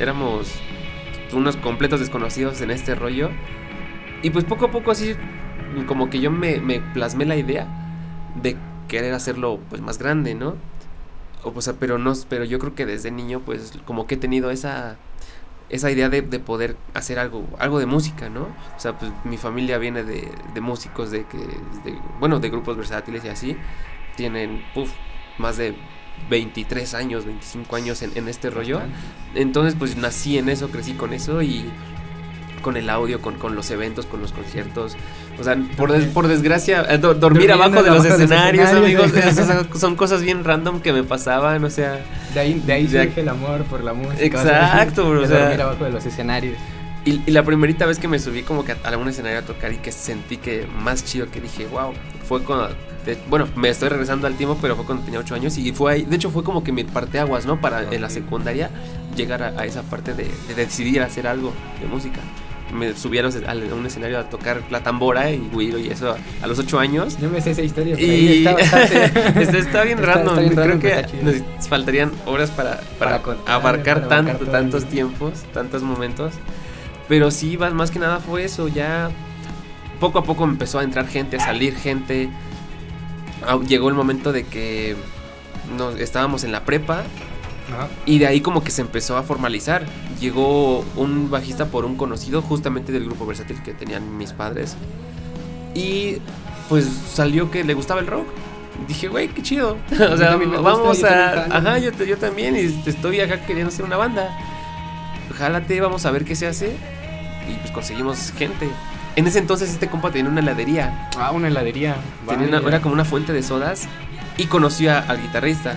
éramos 0.00 0.52
unos 1.32 1.56
completos 1.56 2.00
desconocidos 2.00 2.60
en 2.60 2.70
este 2.70 2.94
rollo. 2.94 3.30
Y 4.22 4.30
pues 4.30 4.44
poco 4.44 4.66
a 4.66 4.70
poco 4.70 4.90
así, 4.90 5.14
como 5.86 6.10
que 6.10 6.20
yo 6.20 6.30
me, 6.30 6.80
plasmé 6.94 7.24
la 7.24 7.36
idea 7.36 7.66
de 8.42 8.56
querer 8.88 9.14
hacerlo 9.14 9.60
pues 9.68 9.80
más 9.80 9.98
grande, 9.98 10.34
¿no? 10.34 10.56
O, 11.44 11.52
o 11.54 11.60
sea, 11.60 11.74
pero 11.74 11.98
no, 11.98 12.12
pero 12.28 12.44
yo 12.44 12.58
creo 12.58 12.74
que 12.74 12.86
desde 12.86 13.10
niño 13.10 13.40
pues 13.40 13.78
como 13.84 14.06
que 14.06 14.16
he 14.16 14.18
tenido 14.18 14.50
esa 14.50 14.96
esa 15.68 15.90
idea 15.90 16.08
de, 16.08 16.22
de 16.22 16.40
poder 16.40 16.76
hacer 16.94 17.18
algo 17.18 17.44
algo 17.58 17.78
de 17.78 17.86
música, 17.86 18.30
¿no? 18.30 18.48
O 18.76 18.80
sea, 18.80 18.98
pues 18.98 19.12
mi 19.24 19.36
familia 19.36 19.78
viene 19.78 20.02
de, 20.02 20.28
de 20.54 20.60
músicos 20.60 21.10
de 21.10 21.26
que 21.26 21.38
bueno, 22.18 22.40
de 22.40 22.50
grupos 22.50 22.76
versátiles 22.76 23.24
y 23.24 23.28
así 23.28 23.56
tienen 24.16 24.64
puf, 24.74 24.90
más 25.38 25.58
de 25.58 25.76
23 26.30 26.94
años, 26.94 27.24
25 27.24 27.76
años 27.76 28.02
en, 28.02 28.12
en 28.16 28.28
este 28.28 28.50
rollo. 28.50 28.80
Entonces, 29.34 29.74
pues 29.78 29.96
nací 29.96 30.38
en 30.38 30.48
eso, 30.48 30.68
crecí 30.70 30.92
con 30.92 31.12
eso 31.12 31.42
y 31.42 31.64
con 32.62 32.76
el 32.76 32.90
audio, 32.90 33.20
con, 33.22 33.36
con 33.36 33.54
los 33.54 33.70
eventos, 33.70 34.06
con 34.06 34.20
los 34.20 34.32
conciertos. 34.32 34.96
O 35.40 35.44
sea, 35.44 35.56
por, 35.76 35.92
des- 35.92 36.06
por 36.06 36.26
desgracia, 36.26 36.84
eh, 36.90 36.98
do- 36.98 37.14
dormir 37.14 37.52
abajo 37.52 37.82
de 37.84 37.90
los 37.90 38.04
escenarios, 38.04 38.64
escenarios, 38.68 39.04
amigos. 39.04 39.14
esas 39.24 39.66
son- 39.78 39.94
cosas 39.94 40.22
bien 40.22 40.42
random 40.42 40.80
que 40.80 40.92
me 40.92 41.04
pasaban, 41.04 41.62
o 41.64 41.70
sea. 41.70 42.00
De 42.34 42.40
ahí, 42.40 42.54
de 42.66 42.72
ahí 42.72 42.88
surge 42.88 43.20
el 43.20 43.28
amor 43.28 43.62
por 43.64 43.84
la 43.84 43.92
música. 43.92 44.24
Exacto, 44.24 45.08
bro, 45.10 45.22
o 45.22 45.26
sea- 45.26 45.38
dormir 45.44 45.62
abajo 45.62 45.84
de 45.84 45.90
los 45.92 46.04
escenarios. 46.04 46.56
Y, 47.08 47.22
y 47.26 47.30
la 47.30 47.42
primerita 47.42 47.86
vez 47.86 47.98
que 47.98 48.08
me 48.08 48.18
subí 48.18 48.42
como 48.42 48.64
que 48.64 48.72
a 48.72 48.76
algún 48.84 49.08
escenario 49.08 49.38
a 49.38 49.42
tocar 49.42 49.72
y 49.72 49.76
que 49.76 49.92
sentí 49.92 50.36
que 50.36 50.66
más 50.82 51.04
chido 51.04 51.30
que 51.30 51.40
dije, 51.40 51.66
wow, 51.66 51.92
fue 52.26 52.42
cuando, 52.42 52.68
de- 53.06 53.16
bueno, 53.30 53.48
me 53.56 53.68
estoy 53.70 53.88
regresando 53.88 54.26
al 54.26 54.34
tiempo, 54.34 54.58
pero 54.60 54.76
fue 54.76 54.84
cuando 54.84 55.04
tenía 55.04 55.20
8 55.20 55.34
años 55.34 55.56
y 55.58 55.72
fue 55.72 55.92
ahí, 55.92 56.02
de 56.02 56.16
hecho 56.16 56.30
fue 56.30 56.44
como 56.44 56.62
que 56.64 56.72
mi 56.72 56.84
parteaguas, 56.84 57.46
¿no? 57.46 57.60
Para 57.60 57.82
en 57.94 58.02
la 58.02 58.10
secundaria 58.10 58.70
llegar 59.16 59.42
a, 59.42 59.48
a 59.60 59.64
esa 59.64 59.82
parte 59.82 60.12
de, 60.14 60.24
de 60.48 60.54
decidir 60.54 61.00
hacer 61.02 61.26
algo 61.26 61.52
de 61.80 61.86
música. 61.86 62.20
Me 62.74 62.94
subí 62.94 63.16
a, 63.16 63.22
los- 63.22 63.36
a 63.36 63.54
un 63.74 63.86
escenario 63.86 64.18
a 64.18 64.24
tocar 64.28 64.60
la 64.70 64.82
tambora 64.82 65.30
y 65.30 65.38
güiro 65.38 65.78
y 65.78 65.88
eso 65.88 66.14
a, 66.42 66.46
los 66.46 66.58
8 66.58 66.78
años. 66.78 67.16
Yo 67.18 67.30
me 67.30 67.40
sé 67.40 67.52
esa 67.52 67.62
historia. 67.62 67.96
ahí 67.96 68.04
Y 68.04 68.38
está, 68.46 68.52
bastante- 68.52 69.04
está, 69.42 69.56
está 69.58 69.82
bien 69.84 69.98
random. 70.02 70.38
está 70.40 70.64
bien 70.66 70.78
Creo 70.78 70.80
que 70.80 71.06
pero 71.22 71.32
nos 71.58 71.68
faltarían 71.68 72.12
horas 72.26 72.50
para, 72.50 72.72
para, 72.98 73.12
Para 73.12 73.22
contar, 73.22 73.54
abarcar, 73.54 73.94
para 74.02 74.08
tanto, 74.08 74.30
abarcar 74.32 74.38
todo 74.38 74.50
tantos 74.50 74.84
tiempos, 74.84 75.32
tantos 75.54 75.82
momentos. 75.82 76.34
Pero 77.08 77.30
sí, 77.30 77.56
más, 77.56 77.72
más 77.72 77.90
que 77.90 77.98
nada 77.98 78.20
fue 78.20 78.44
eso. 78.44 78.68
Ya 78.68 79.10
poco 79.98 80.18
a 80.18 80.24
poco 80.24 80.44
empezó 80.44 80.78
a 80.78 80.84
entrar 80.84 81.08
gente, 81.08 81.36
a 81.36 81.40
salir 81.40 81.74
gente. 81.74 82.28
Llegó 83.66 83.88
el 83.88 83.94
momento 83.94 84.32
de 84.32 84.44
que 84.44 84.96
nos, 85.76 85.98
estábamos 85.98 86.44
en 86.44 86.52
la 86.52 86.64
prepa 86.64 87.04
Ajá. 87.72 87.88
y 88.04 88.18
de 88.18 88.26
ahí 88.26 88.40
como 88.40 88.62
que 88.62 88.70
se 88.70 88.82
empezó 88.82 89.16
a 89.16 89.22
formalizar. 89.22 89.86
Llegó 90.20 90.80
un 90.96 91.30
bajista 91.30 91.66
por 91.66 91.84
un 91.84 91.96
conocido 91.96 92.42
justamente 92.42 92.92
del 92.92 93.04
grupo 93.04 93.26
versátil 93.26 93.62
que 93.62 93.72
tenían 93.72 94.16
mis 94.18 94.32
padres. 94.32 94.76
Y 95.74 96.18
pues 96.68 96.86
salió 97.14 97.50
que 97.50 97.64
le 97.64 97.74
gustaba 97.74 98.00
el 98.00 98.06
rock. 98.06 98.26
Dije, 98.86 99.08
güey, 99.08 99.28
qué 99.28 99.42
chido. 99.42 99.76
o 99.92 100.16
sea, 100.16 100.36
gusta, 100.36 100.60
vamos 100.60 101.00
yo 101.00 101.08
a... 101.08 101.46
Ajá, 101.50 101.78
yo, 101.78 101.90
yo 102.04 102.16
también. 102.18 102.56
Y 102.56 102.88
estoy 102.88 103.20
acá 103.20 103.44
queriendo 103.44 103.68
hacer 103.72 103.84
una 103.84 103.96
banda. 103.96 104.36
Jálate, 105.36 105.80
vamos 105.80 106.04
a 106.06 106.10
ver 106.10 106.24
qué 106.24 106.36
se 106.36 106.46
hace. 106.46 106.76
Y 107.48 107.54
pues 107.54 107.70
conseguimos 107.72 108.32
gente. 108.36 108.68
En 109.16 109.26
ese 109.26 109.38
entonces 109.38 109.70
este 109.70 109.88
compa 109.88 110.10
tenía 110.10 110.30
una 110.30 110.40
heladería, 110.40 111.10
Ah, 111.18 111.32
una 111.32 111.48
heladería. 111.48 111.96
tenía 112.28 112.46
una- 112.48 112.58
era 112.68 112.80
como 112.80 112.94
una 112.94 113.04
fuente 113.04 113.32
de 113.32 113.42
sodas 113.42 113.88
y 114.36 114.46
conoció 114.46 114.92
a- 114.92 114.98
al 115.00 115.20
guitarrista 115.20 115.76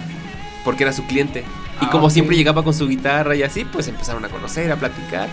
porque 0.64 0.84
era 0.84 0.94
su 0.94 1.06
cliente. 1.06 1.44
Y 1.82 1.86
Ah, 1.86 1.90
como 1.90 2.10
siempre 2.12 2.36
llegaba 2.36 2.64
con 2.64 2.74
su 2.76 2.88
guitarra 2.88 3.36
y 3.36 3.42
así, 3.44 3.66
pues 3.66 3.88
empezaron 3.88 4.24
a 4.26 4.30
conocer, 4.30 4.72
a 4.72 4.76
platicar 4.76 5.28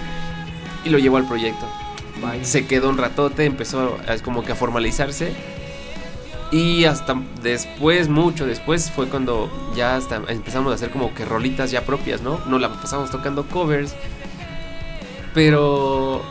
y 0.84 0.89
lo 0.89 0.99
llevó 0.99 1.18
al 1.18 1.26
proyecto. 1.26 1.66
Se 2.43 2.66
quedó 2.66 2.89
un 2.89 2.97
ratote, 2.99 3.45
empezó 3.45 3.99
a, 4.09 4.16
como 4.22 4.43
que 4.45 4.53
a 4.53 4.55
formalizarse. 4.55 5.32
Y 6.51 6.84
hasta 6.86 7.14
después, 7.43 8.09
mucho 8.09 8.47
después, 8.47 8.91
fue 8.91 9.07
cuando 9.09 9.51
ya 9.76 9.97
hasta 9.97 10.16
empezamos 10.28 10.72
a 10.72 10.76
hacer 10.76 10.91
como 10.91 11.12
que 11.14 11.26
rolitas 11.26 11.70
ya 11.70 11.82
propias, 11.84 12.22
¿no? 12.22 12.41
No 12.47 12.59
la 12.59 12.72
pasamos 12.72 13.11
tocando 13.11 13.45
covers. 13.47 13.95
Pero 15.35 16.22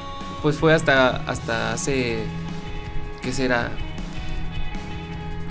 pues 0.42 0.58
fue 0.58 0.74
hasta, 0.74 1.18
hasta 1.28 1.74
hace, 1.74 2.20
¿qué 3.22 3.32
será? 3.32 3.70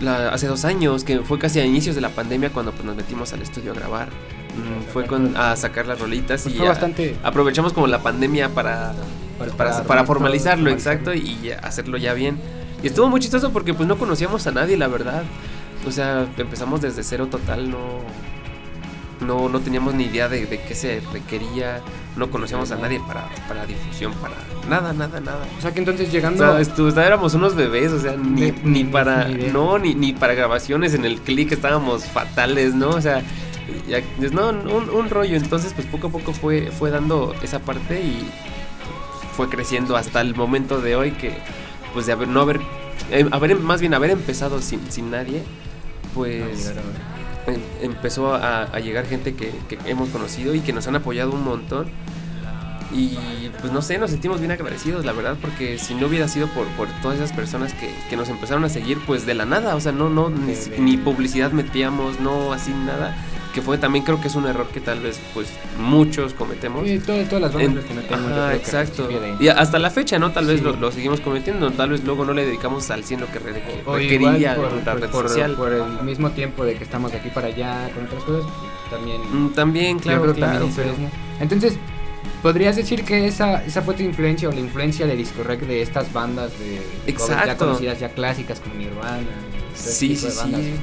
La- 0.01 0.29
hace 0.29 0.47
dos 0.47 0.65
años, 0.65 1.05
que 1.05 1.21
fue 1.21 1.39
casi 1.39 1.59
a 1.61 1.65
inicios 1.65 1.95
de 1.95 2.01
la 2.03 2.11
pandemia 2.11 2.51
cuando 2.51 2.73
pues, 2.73 2.85
nos 2.85 2.97
metimos 2.97 3.33
al 3.33 3.43
estudio 3.43 3.73
a 3.73 3.75
grabar. 3.75 4.09
Mm, 4.09 4.91
fue 4.93 5.07
con, 5.07 5.37
a 5.37 5.55
sacar 5.57 5.87
las 5.87 5.99
rolitas 6.01 6.43
Pues 6.43 6.55
y 6.55 6.59
fue 6.59 6.69
a- 6.69 6.73
aprovechamos 6.73 7.17
aprovechamos 7.23 7.73
como 7.73 7.87
la 7.87 8.03
pandemia 8.03 8.51
para, 8.51 8.93
pues, 9.39 9.53
para, 9.53 9.83
para 9.85 10.05
formalizarlo, 10.05 10.71
exacto, 10.71 11.15
y 11.15 11.51
hacerlo 11.63 11.97
ya 11.99 12.13
bien. 12.15 12.39
Y 12.83 12.89
estuvo 12.89 13.09
muy 13.09 13.21
chistoso 13.21 13.53
porque 13.53 13.73
pues 13.75 13.89
no 13.89 13.97
conocíamos 13.99 14.47
a 14.47 14.53
nadie, 14.53 14.77
la 14.77 14.89
verdad. 14.89 15.25
O 15.87 15.91
sea, 15.91 16.27
empezamos 16.37 16.81
desde 16.81 17.03
cero 17.03 17.29
total, 17.31 17.71
no, 17.71 17.79
no, 19.21 19.49
no 19.49 19.61
teníamos 19.61 19.95
ni 19.95 20.05
idea 20.05 20.29
de, 20.29 20.45
de 20.47 20.61
qué 20.63 20.75
se 20.75 21.01
requería, 21.13 21.81
no 22.17 22.31
conocíamos 22.31 22.71
a 22.73 22.77
nadie 22.77 23.01
para, 23.07 23.29
para 23.49 23.65
difusión, 23.67 24.13
para 24.15 24.35
nada, 24.69 24.93
nada, 24.93 25.21
nada. 25.21 25.47
O 25.59 25.63
sea 25.63 25.73
que 25.73 25.79
entonces 25.81 26.09
O 26.09 26.13
llegando. 26.13 26.39
sea, 26.45 26.61
estu- 26.61 26.89
o 26.89 26.91
sea, 26.91 27.07
éramos 27.07 27.35
unos 27.35 27.55
bebés, 27.55 27.93
o 27.93 28.01
sea, 28.01 28.17
ni, 28.17 28.41
Ni- 28.43 28.53
ni 28.65 28.83
ni- 28.83 28.85
para, 28.85 29.25
ni 29.29 29.35
idea. 29.35 29.53
no, 29.53 29.79
ni, 29.79 29.95
ni 29.95 30.13
para 30.13 30.35
grabaciones 30.35 30.93
en 30.95 31.05
el 31.05 31.21
click 31.21 31.53
estábamos 31.53 32.05
fatales, 32.05 32.75
¿no? 32.75 32.91
O 32.91 33.01
sea, 33.01 33.23
ya- 33.89 34.01
pues, 34.19 34.33
no, 34.33 34.51
un, 34.51 34.91
un 34.91 35.11
rollo, 35.11 35.37
entonces 35.37 35.73
pues 35.75 35.87
poco 35.87 36.09
a 36.09 36.11
poco 36.11 36.33
fue, 36.33 36.71
fue 36.71 36.91
dando 36.91 37.35
esa 37.43 37.59
parte 37.61 38.01
y 38.03 38.29
fue 39.37 39.49
creciendo 39.49 39.97
hasta 39.97 40.21
el 40.21 40.35
momento 40.35 40.81
de 40.81 40.95
hoy 40.97 41.13
que, 41.13 41.37
pues 41.95 42.07
de 42.07 42.13
haber, 42.13 42.29
no 42.29 42.41
haber, 42.43 42.61
eh, 43.11 43.27
haber 43.31 43.57
más 43.59 43.81
bien 43.81 43.95
haber 43.95 44.11
empezado 44.11 44.61
sin, 44.61 44.91
sin 44.91 45.11
nadie, 45.11 45.43
pues 46.15 46.73
empezó 47.81 48.35
a, 48.35 48.63
a 48.63 48.81
llegar 48.81 49.07
gente 49.07 49.35
que, 49.35 49.53
que 49.69 49.79
hemos 49.87 50.09
conocido 50.11 50.55
y 50.55 50.61
que 50.61 50.73
nos 50.73 50.87
han 50.87 50.97
apoyado 50.97 51.33
un 51.33 51.45
montón. 51.45 51.87
Y 52.93 53.51
pues 53.61 53.73
no 53.73 53.83
sé, 53.83 53.99
nos 53.99 54.11
sentimos 54.11 54.39
bien 54.39 54.53
agradecidos, 54.53 55.05
la 55.05 55.13
verdad, 55.13 55.37
porque 55.41 55.77
si 55.77 55.95
no 55.95 56.07
hubiera 56.07 56.29
sido 56.29 56.47
por, 56.49 56.67
por 56.77 56.89
todas 57.03 57.19
esas 57.19 57.33
personas 57.33 57.75
que, 57.75 57.93
que 58.09 58.17
nos 58.17 58.29
empezaron 58.29 58.65
a 58.65 58.69
seguir, 58.69 58.99
pues 59.07 59.27
de 59.27 59.35
la 59.35 59.45
nada, 59.45 59.75
o 59.75 59.81
sea, 59.81 59.93
no, 59.93 60.09
no, 60.09 60.31
ni, 60.31 60.55
ni 60.79 60.97
publicidad 60.97 61.51
metíamos, 61.51 62.21
no 62.21 62.53
así 62.53 62.71
nada, 62.71 63.15
que 63.57 63.63
fue 63.63 63.79
también 63.79 64.05
creo 64.05 64.21
que 64.21 64.29
es 64.29 64.35
un 64.35 64.45
error 64.47 64.67
que 64.69 64.81
tal 64.83 65.01
vez 65.01 65.19
pues 65.33 65.49
muchos 65.79 66.35
cometemos. 66.35 66.85
Todo- 67.07 67.23
todas 67.25 67.41
las 67.41 67.53
bandas 67.55 67.63
En- 67.71 67.75
los 67.77 67.85
cometemos, 67.87 68.31
Ajá, 68.33 68.51
que 68.51 68.57
exacto. 68.57 69.09
de- 69.09 69.35
Y 69.41 69.49
hasta 69.49 69.79
la 69.79 69.89
fecha, 69.89 70.19
¿no? 70.19 70.31
Tal 70.31 70.45
vez 70.45 70.59
Sí. 70.59 70.65
lo, 70.65 70.77
lo 70.77 70.93
seguimos 70.93 71.21
cometiendo, 71.23 71.71
tal 71.71 71.89
vez 71.89 72.05
luego 72.05 72.27
no 72.27 72.35
le 72.35 72.45
dedicamos 72.45 72.91
al 72.91 73.03
100 73.03 73.21
lo 73.23 73.33
que 73.33 73.39
requería 73.39 74.55
por, 74.57 74.73
la 74.75 74.85
por- 74.93 75.01
red 75.01 75.09
por- 75.09 75.29
social. 75.31 75.55
por 75.57 75.73
el 75.73 76.03
mismo 76.03 76.31
tiempo 76.33 76.67
de 76.67 76.75
que 76.75 76.85
estamos 76.85 77.13
de 77.13 77.17
aquí 77.19 77.31
para 77.31 77.47
allá 77.47 77.89
con 77.95 78.05
otras 78.05 78.23
cosas, 78.25 78.45
pues, 78.45 78.91
también. 78.91 79.23
Mm, 79.33 79.49
También, 79.55 79.99
claro, 80.01 80.21
creo 80.23 80.35
que 80.35 80.41
claro. 80.41 80.69
Entonces, 81.41 81.79
¿podrías 82.43 82.77
decir 82.77 83.05
que 83.05 83.27
esa, 83.27 83.65
esa 83.65 83.81
fue 83.81 83.95
tu 83.95 84.03
influencia 84.03 84.51
o 84.51 84.53
la 84.53 84.61
influencia 84.61 85.07
de 85.07 85.17
Disco 85.17 85.43
Rec 85.43 85.61
de 85.61 85.81
estas 85.81 86.13
bandas 86.13 86.51
de 86.59 86.83
de 87.11 87.19
ya 87.19 87.57
conocidas, 87.57 88.01
ya 88.01 88.11
clásicas 88.11 88.61
como 88.61 88.75
Nirvana? 88.75 89.23
Sí, 89.75 90.15
sí, 90.15 90.29
sí. 90.31 90.75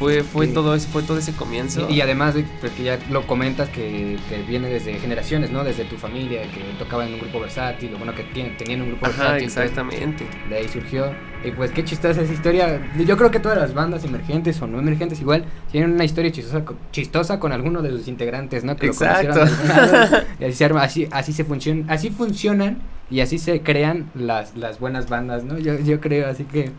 Fue, 0.00 0.24
fue, 0.24 0.46
Sí. 0.46 0.52
todo, 0.54 0.74
ese- 0.74 0.88
fue 0.88 1.02
todo 1.02 1.18
ese 1.18 1.32
comienzo. 1.34 1.86
Y, 1.88 1.94
y 1.96 2.00
además, 2.00 2.34
de, 2.34 2.44
pues 2.60 2.72
que 2.72 2.82
ya 2.82 2.98
lo 3.10 3.26
comentas 3.26 3.68
que, 3.68 4.16
que 4.30 4.42
viene 4.48 4.68
desde 4.68 4.94
generaciones, 4.94 5.50
¿no? 5.50 5.62
Desde 5.62 5.84
tu 5.84 5.96
familia, 5.96 6.40
que 6.42 6.60
tocaba 6.78 7.06
en 7.06 7.12
un 7.14 7.20
grupo 7.20 7.38
versátil, 7.38 7.94
o 7.94 7.98
bueno, 7.98 8.14
que 8.14 8.22
tienen, 8.24 8.56
tenían 8.56 8.80
un 8.80 8.88
grupo 8.88 9.06
Ajá, 9.06 9.34
versátil. 9.34 9.44
pues, 9.44 9.56
exactamente. 9.58 10.26
De 10.48 10.56
ahí 10.56 10.68
surgió. 10.68 11.12
Y 11.44 11.50
pues 11.52 11.70
qué 11.70 11.84
chistosa 11.84 12.22
esa 12.22 12.32
historia. 12.32 12.80
Yo 13.06 13.16
creo 13.16 13.30
que 13.30 13.40
todas 13.40 13.58
las 13.58 13.72
bandas 13.74 14.02
emergentes 14.04 14.60
o 14.62 14.66
no 14.66 14.78
emergentes 14.78 15.20
igual 15.20 15.44
tienen 15.70 15.92
una 15.92 16.04
historia 16.04 16.32
chistosa, 16.32 16.64
chistosa 16.92 17.38
con 17.38 17.52
alguno 17.52 17.82
de 17.82 17.90
sus 17.90 18.08
integrantes, 18.08 18.64
¿no? 18.64 18.76
Que 18.76 18.86
lo 18.86 18.92
Exacto. 18.92 19.40
y 20.40 20.44
así, 20.44 20.54
se 20.54 20.64
arma- 20.64 20.82
así, 20.82 21.08
así 21.10 21.32
se 21.34 21.44
funcionan, 21.44 21.90
así 21.90 22.10
funcionan 22.10 22.78
y 23.10 23.20
así 23.20 23.38
se 23.38 23.60
crean 23.60 24.10
las, 24.14 24.56
las 24.56 24.80
buenas 24.80 25.08
bandas, 25.10 25.44
¿no? 25.44 25.58
Yo, 25.58 25.78
yo 25.78 26.00
creo, 26.00 26.28
así 26.28 26.44
que 26.44 26.70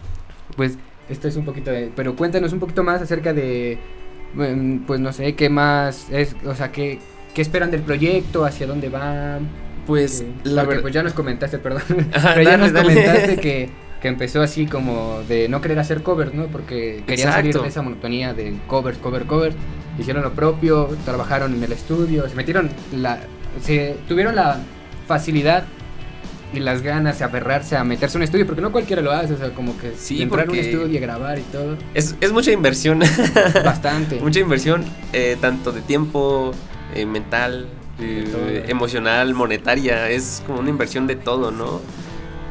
pues 0.56 0.78
esto 1.12 1.28
es 1.28 1.36
un 1.36 1.46
poquito 1.46 1.72
de... 1.72 1.92
Pero 1.96 2.16
cuéntanos 2.16 2.54
un 2.54 2.60
poquito 2.60 2.84
más 2.84 3.02
acerca 3.02 3.34
de, 3.34 3.78
pues 4.88 5.00
no 5.00 5.14
sé, 5.14 5.36
qué 5.36 5.50
más 5.50 6.08
es, 6.12 6.36
o 6.46 6.56
sea, 6.56 6.72
qué, 6.72 7.00
qué 7.34 7.42
esperan 7.42 7.72
del 7.72 7.82
proyecto, 7.82 8.46
hacia 8.46 8.68
dónde 8.68 8.90
van. 8.90 9.48
Pues 9.86 10.20
Sí, 10.20 10.34
la 10.44 10.62
porque, 10.62 10.68
verdad. 10.68 10.82
Pues 10.84 10.94
ya 10.94 11.04
nos 11.04 11.14
comentaste, 11.14 11.58
perdón. 11.58 11.84
Ajá, 12.14 12.32
pero 12.36 12.50
ya 12.50 12.58
nos 12.58 12.72
dale. 12.72 12.94
comentaste 12.94 13.38
que, 13.38 13.70
que 14.02 14.08
empezó 14.08 14.42
así 14.42 14.66
como 14.68 15.22
de 15.28 15.50
no 15.50 15.60
querer 15.62 15.80
hacer 15.80 16.04
covers, 16.04 16.34
¿no? 16.34 16.46
Porque 16.48 17.04
querían 17.06 17.34
salir 17.34 17.60
de 17.60 17.68
esa 17.68 17.82
monotonía 17.82 18.34
de 18.34 18.56
covers, 18.68 18.98
cover, 19.00 19.26
cover. 19.26 19.54
Hicieron 20.00 20.24
lo 20.24 20.32
propio, 20.34 20.90
trabajaron 21.04 21.54
en 21.54 21.64
el 21.64 21.72
estudio, 21.72 22.28
se 22.30 22.36
metieron 22.36 22.70
la. 22.96 23.20
Se 23.62 23.98
tuvieron 24.08 24.36
la 24.36 24.60
facilidad 25.08 25.66
y 26.54 26.60
las 26.60 26.82
ganas 26.82 27.20
de 27.20 27.26
aferrarse 27.26 27.78
a 27.78 27.84
meterse 27.84 28.18
a 28.18 28.20
un 28.20 28.24
estudio, 28.24 28.46
porque 28.46 28.62
no 28.62 28.72
cualquiera 28.72 29.02
lo 29.02 29.12
hace, 29.12 29.34
o 29.34 29.38
sea, 29.38 29.52
como 29.54 29.78
que 29.78 29.94
Sí, 29.98 30.22
entrar 30.22 30.48
a 30.48 30.52
un 30.52 30.58
estudio 30.58 30.88
y 30.88 31.00
grabar 31.00 31.40
y 31.40 31.44
todo. 31.44 31.78
Es, 31.94 32.16
es 32.20 32.32
mucha 32.32 32.52
inversión. 32.52 33.00
Bastante. 33.66 34.20
mucha 34.20 34.40
inversión, 34.40 34.84
eh, 35.14 35.38
tanto 35.40 35.72
de 35.72 35.82
tiempo, 35.82 36.52
eh, 36.94 37.06
mental, 37.06 37.68
eh, 38.00 38.66
emocional, 38.68 39.34
monetaria. 39.34 40.10
Es 40.10 40.44
como 40.46 40.60
una 40.60 40.70
inversión 40.70 41.08
de 41.08 41.16
todo, 41.16 41.52
¿no? 41.52 41.80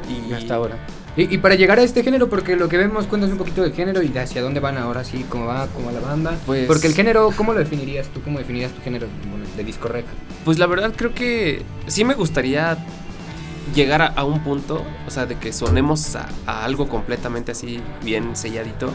Y 0.08 0.32
hasta 0.32 0.54
ahora. 0.54 0.76
Y, 1.16 1.34
y 1.34 1.38
para 1.38 1.56
llegar 1.56 1.78
a 1.78 1.82
este 1.82 2.02
género, 2.04 2.28
porque 2.30 2.56
lo 2.56 2.68
que 2.68 2.78
vemos 2.78 3.06
cuentas 3.06 3.30
un 3.30 3.36
poquito 3.36 3.62
del 3.62 3.72
género 3.72 4.00
y 4.00 4.08
de 4.08 4.20
hacia 4.20 4.40
dónde 4.42 4.60
van 4.60 4.78
ahora 4.78 5.02
sí, 5.04 5.26
cómo 5.28 5.44
va, 5.46 5.66
cómo 5.74 5.90
la 5.90 6.00
banda. 6.00 6.38
Pues- 6.46 6.66
porque 6.66 6.86
el 6.86 6.94
género, 6.94 7.32
¿cómo 7.36 7.52
lo 7.52 7.58
definirías 7.58 8.08
tú? 8.08 8.22
¿Cómo 8.22 8.38
definirías 8.38 8.72
tu 8.72 8.80
género 8.80 9.08
de 9.56 9.64
disco 9.64 9.88
rec? 9.88 10.06
Pues 10.44 10.58
la 10.58 10.66
verdad 10.66 10.92
creo 10.96 11.12
que 11.12 11.62
sí 11.88 12.04
me 12.04 12.14
gustaría 12.14 12.78
llegar 13.74 14.02
a, 14.02 14.06
a 14.06 14.24
un 14.24 14.40
punto, 14.40 14.82
o 15.06 15.10
sea, 15.10 15.26
de 15.26 15.36
que 15.36 15.52
sonemos 15.52 16.16
a, 16.16 16.28
a 16.46 16.64
algo 16.64 16.88
completamente 16.88 17.52
así 17.52 17.80
bien 18.02 18.36
selladito. 18.36 18.92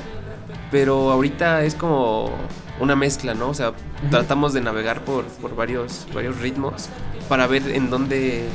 Pero 0.71 1.11
ahorita 1.11 1.63
es 1.63 1.75
como 1.75 2.31
una 2.79 2.95
mezcla, 2.95 3.33
¿no? 3.33 3.49
O 3.49 3.53
sea, 3.53 3.73
tratamos 4.09 4.53
de 4.53 4.61
navegar 4.61 5.01
por, 5.01 5.25
por 5.25 5.55
varios, 5.55 6.07
varios 6.13 6.39
ritmos 6.39 6.89
para 7.29 7.47
ver 7.47 7.69
en 7.71 7.89
dónde, 7.89 8.45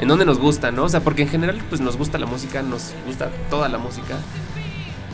en 0.00 0.08
dónde 0.08 0.24
nos 0.24 0.38
gusta, 0.38 0.70
¿no? 0.70 0.84
O 0.84 0.88
sea, 0.88 1.00
porque 1.00 1.22
en 1.22 1.28
general 1.28 1.62
pues 1.68 1.80
nos 1.80 1.96
gusta 1.96 2.18
la 2.18 2.26
música, 2.26 2.62
nos 2.62 2.92
gusta 3.06 3.30
toda 3.50 3.68
la 3.68 3.78
música. 3.78 4.16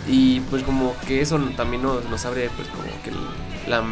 Y 0.09 0.41
pues 0.41 0.63
como 0.63 0.95
que 1.07 1.21
eso 1.21 1.39
también 1.57 1.83
nos, 1.83 2.05
nos 2.09 2.25
abre 2.25 2.51
pues 2.57 2.69
como 2.69 2.83
que 3.05 3.11
la, 3.69 3.83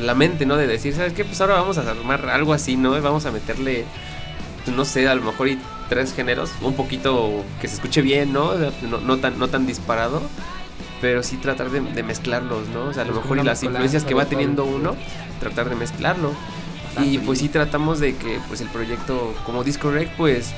la 0.00 0.14
mente, 0.14 0.46
¿no? 0.46 0.56
De 0.56 0.66
decir, 0.66 0.94
¿sabes 0.94 1.12
qué? 1.12 1.24
Pues 1.24 1.40
ahora 1.40 1.54
vamos 1.54 1.78
a 1.78 1.90
armar 1.90 2.28
algo 2.30 2.52
así, 2.52 2.76
¿no? 2.76 3.00
Vamos 3.02 3.26
a 3.26 3.30
meterle, 3.30 3.84
pues, 4.64 4.74
no 4.74 4.84
sé, 4.84 5.06
a 5.08 5.14
lo 5.14 5.22
mejor 5.22 5.48
y 5.48 5.58
tres 5.88 6.14
géneros, 6.14 6.50
un 6.62 6.74
poquito 6.74 7.44
que 7.60 7.68
se 7.68 7.74
escuche 7.74 8.02
bien, 8.02 8.32
¿no? 8.32 8.46
O 8.46 8.58
sea, 8.58 8.72
No, 8.88 8.98
no 8.98 9.18
tan, 9.18 9.38
no 9.38 9.48
tan 9.48 9.66
disparado, 9.66 10.22
pero 11.00 11.22
sí 11.22 11.36
tratar 11.36 11.70
de, 11.70 11.80
de 11.80 12.02
mezclarlos, 12.02 12.68
¿no? 12.68 12.84
O 12.86 12.92
sea, 12.92 13.02
a 13.02 13.06
lo 13.06 13.12
Pues 13.12 13.24
mejor 13.24 13.38
y 13.38 13.42
las 13.42 13.62
influencias 13.62 14.04
que 14.04 14.14
va 14.14 14.26
teniendo 14.26 14.64
uno, 14.64 14.96
tratar 15.40 15.68
de 15.68 15.76
mezclarlo. 15.76 16.32
Bastante 16.84 17.10
Y 17.10 17.18
pues 17.18 17.38
sí 17.38 17.48
tratamos 17.48 18.00
de 18.00 18.16
que 18.16 18.38
pues 18.48 18.60
el 18.60 18.68
proyecto 18.68 19.34
como 19.44 19.64
Disco 19.64 19.90
Rec, 19.90 20.10
pues 20.16 20.52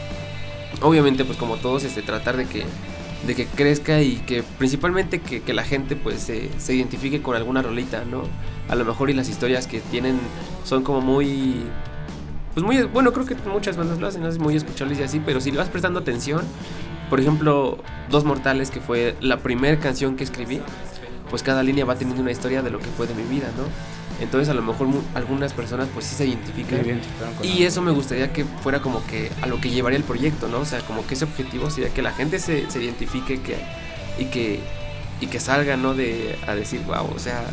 obviamente 0.81 1.25
pues 1.25 1.37
como 1.37 1.57
todos 1.57 1.85
este 1.85 2.03
tratar 2.03 2.37
de 2.37 2.47
que 2.47 2.65
de 3.27 3.35
que 3.35 3.45
crezca 3.45 4.01
y 4.01 4.17
que 4.17 4.43
principalmente 4.43 5.21
que, 5.21 5.43
que 5.43 5.53
la 5.53 5.63
gente 5.63 5.95
pues 5.95 6.23
se, 6.23 6.49
se 6.59 6.75
identifique 6.75 7.21
con 7.21 7.37
alguna 7.37 7.61
rolita, 7.61 8.05
¿no? 8.11 8.23
A 8.69 8.75
lo 8.77 8.85
mejor 8.87 9.11
y 9.11 9.13
las 9.13 9.29
historias 9.29 9.67
que 9.67 9.81
tienen 9.81 10.19
son 10.65 10.83
como 10.83 11.03
muy 11.03 11.57
pues 12.61 12.77
muy 12.77 12.87
bueno, 12.89 13.13
creo 13.13 13.25
que 13.25 13.35
muchas 13.49 13.79
bandas 13.79 13.99
lo 14.01 14.07
hacen, 14.07 14.23
¿no? 14.23 14.29
es 14.29 14.39
muy 14.39 14.55
escuchables 14.55 14.99
y 14.99 15.03
así, 15.03 15.21
pero 15.25 15.41
si 15.41 15.51
le 15.51 15.57
vas 15.57 15.71
prestando 15.71 16.01
atención, 16.01 16.43
por 17.09 17.19
ejemplo, 17.19 17.79
Dos 18.11 18.25
Mortales 18.25 18.71
que 18.71 18.81
fue 18.81 19.17
la 19.21 19.39
primera 19.39 19.81
canción 19.81 20.15
que 20.17 20.25
escribí, 20.25 20.61
pues 21.31 21.43
cada 21.43 21.63
línea 21.63 21.87
va 21.87 21.95
teniendo 21.95 22.21
una 22.21 22.33
historia 22.33 22.61
de 22.61 22.71
lo 22.71 22.79
que 22.79 22.87
fue 22.87 23.07
de 23.07 23.15
mi 23.15 23.23
vida, 23.23 23.49
¿no? 23.57 23.65
Entonces 24.23 24.51
a 24.51 24.55
lo 24.55 24.61
mejor 24.61 24.89
algunas 25.15 25.55
personas 25.55 25.89
pues 25.95 26.05
sí 26.05 26.15
se 26.17 26.27
identifican. 26.27 27.01
Y 27.43 27.63
eso 27.63 27.81
me 27.81 27.93
gustaría 27.93 28.31
que 28.31 28.45
fuera 28.45 28.83
como 28.83 29.07
que 29.07 29.31
a 29.41 29.47
lo 29.47 29.59
que 29.59 29.71
llevaría 29.71 29.97
el 29.97 30.05
proyecto, 30.05 30.47
¿no? 30.49 30.59
O 30.59 30.67
sea, 30.67 30.81
como 30.81 31.07
que 31.07 31.15
ese 31.15 31.25
objetivo 31.25 31.71
sería 31.71 31.89
que 31.95 32.03
la 32.03 32.13
gente 32.13 32.39
se, 32.39 32.71
se 32.71 32.83
identifique 32.83 33.41
que, 33.41 33.57
y 34.19 34.27
que 34.27 34.61
y 35.23 35.27
que 35.29 35.41
salga, 35.41 35.79
¿no? 35.79 35.95
De 35.95 36.39
a 36.47 36.55
decir, 36.55 36.83
wow, 36.87 37.11
o 37.15 37.19
sea, 37.19 37.45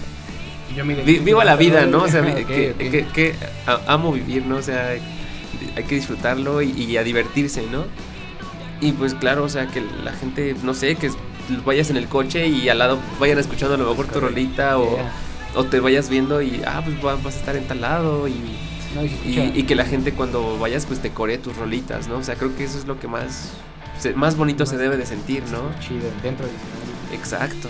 Yo 0.76 0.86
me 0.86 0.95
vi- 0.95 1.20
viva 1.20 1.43
la 1.45 1.55
vida, 1.55 1.86
¿no? 1.86 2.03
O 2.03 2.07
sea, 2.07 2.22
que, 2.45 3.36
amo 3.88 4.11
vivir, 4.11 4.45
¿no? 4.45 4.57
O 4.57 4.61
sea, 4.61 4.89
hay 5.76 5.84
que 5.84 5.95
disfrutarlo 5.95 6.61
y, 6.61 6.72
y 6.72 6.97
a 6.97 7.03
divertirse, 7.03 7.63
¿no? 7.72 7.86
Y 8.82 8.91
pues 8.91 9.13
claro, 9.15 9.43
o 9.43 9.49
sea, 9.49 9.68
que 9.68 9.82
la 10.03 10.11
gente, 10.13 10.55
no 10.63 10.74
sé, 10.74 10.95
que 10.95 11.09
vayas 11.65 11.89
en 11.89 11.97
el 11.97 12.07
coche 12.07 12.47
y 12.47 12.70
al 12.70 12.78
lado 12.80 12.99
vayan 13.20 13.39
escuchando 13.39 13.76
a 13.76 13.78
lo 13.78 13.89
mejor 13.89 14.07
tu 14.07 14.20
rolita 14.20 14.78
o, 14.78 14.95
Yeah. 14.97 15.11
o 15.55 15.63
te 15.63 15.80
vayas 15.80 16.09
viendo 16.09 16.41
y, 16.41 16.61
ah, 16.68 16.82
pues 16.84 16.97
va- 17.03 17.15
vas 17.15 17.36
a 17.36 17.39
estar 17.39 17.55
en 17.55 17.65
tal 17.68 17.82
lado 17.82 18.28
y, 18.28 18.34
No, 18.93 19.03
y 19.03 19.63
que 19.63 19.76
la 19.76 19.86
gente 19.86 20.11
cuando 20.13 20.57
vayas 20.59 20.86
pues 20.86 20.99
te 21.01 21.09
coree 21.11 21.38
tus 21.38 21.55
rolitas, 21.55 22.07
¿no? 22.07 22.18
O 22.18 22.24
sea, 22.24 22.36
creo 22.36 22.55
que 22.55 22.63
eso 22.65 22.78
es 22.78 22.86
lo 22.86 22.99
que 22.99 23.07
más, 23.07 23.53
más 24.15 24.36
bonito 24.38 24.65
se 24.65 24.78
debe 24.78 24.97
de 24.97 25.05
sentir, 25.05 25.43
¿no? 25.51 25.61
chido 25.80 26.09
dentro 26.22 26.45
escenario. 26.45 27.13
Exacto. 27.13 27.70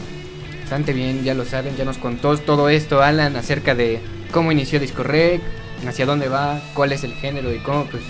Bastante 0.68 0.92
bien, 0.92 1.24
ya 1.24 1.34
lo 1.34 1.46
saben, 1.46 1.78
ya 1.78 1.86
nos 1.86 1.98
contó 1.98 2.38
todo 2.38 2.68
esto 2.68 3.02
Alan 3.02 3.38
acerca 3.38 3.74
de 3.74 4.02
cómo 4.34 4.52
inició 4.52 4.82
Disco 4.82 5.02
Rec, 5.02 5.40
hacia 5.88 6.06
dónde 6.06 6.28
va, 6.28 6.60
cuál 6.74 6.92
es 6.92 7.06
el 7.06 7.14
género 7.14 7.54
y 7.54 7.60
cómo 7.60 7.86
pues 7.86 8.04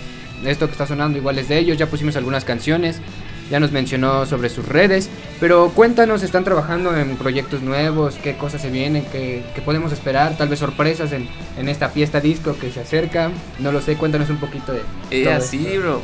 esto 0.44 0.66
que 0.66 0.72
está 0.72 0.84
sonando 0.84 1.18
igual 1.18 1.38
es 1.38 1.48
de 1.48 1.56
ellos, 1.56 1.78
ya 1.78 1.86
pusimos 1.86 2.16
algunas 2.16 2.44
canciones, 2.44 3.00
ya 3.48 3.60
nos 3.60 3.70
mencionó 3.70 4.26
sobre 4.26 4.48
sus 4.48 4.66
redes, 4.66 5.08
pero 5.38 5.70
cuéntanos, 5.70 6.24
¿están 6.24 6.42
trabajando 6.42 6.96
en 6.96 7.16
proyectos 7.16 7.62
nuevos? 7.62 8.16
¿Qué 8.20 8.36
cosas 8.36 8.60
se 8.60 8.70
vienen? 8.70 9.04
¿Qué, 9.12 9.44
qué 9.54 9.60
podemos 9.60 9.92
esperar? 9.92 10.36
Tal 10.36 10.48
vez 10.48 10.58
sorpresas 10.58 11.12
en, 11.12 11.28
en 11.58 11.68
esta 11.68 11.90
fiesta 11.90 12.20
disco 12.20 12.56
que 12.60 12.72
se 12.72 12.80
acerca, 12.80 13.30
no 13.60 13.70
lo 13.70 13.80
sé, 13.80 13.94
cuéntanos 13.94 14.30
un 14.30 14.38
poquito 14.38 14.72
de... 14.72 14.80
Eh, 15.12 15.30
así, 15.30 15.64
esto. 15.64 15.80
bro. 15.80 16.02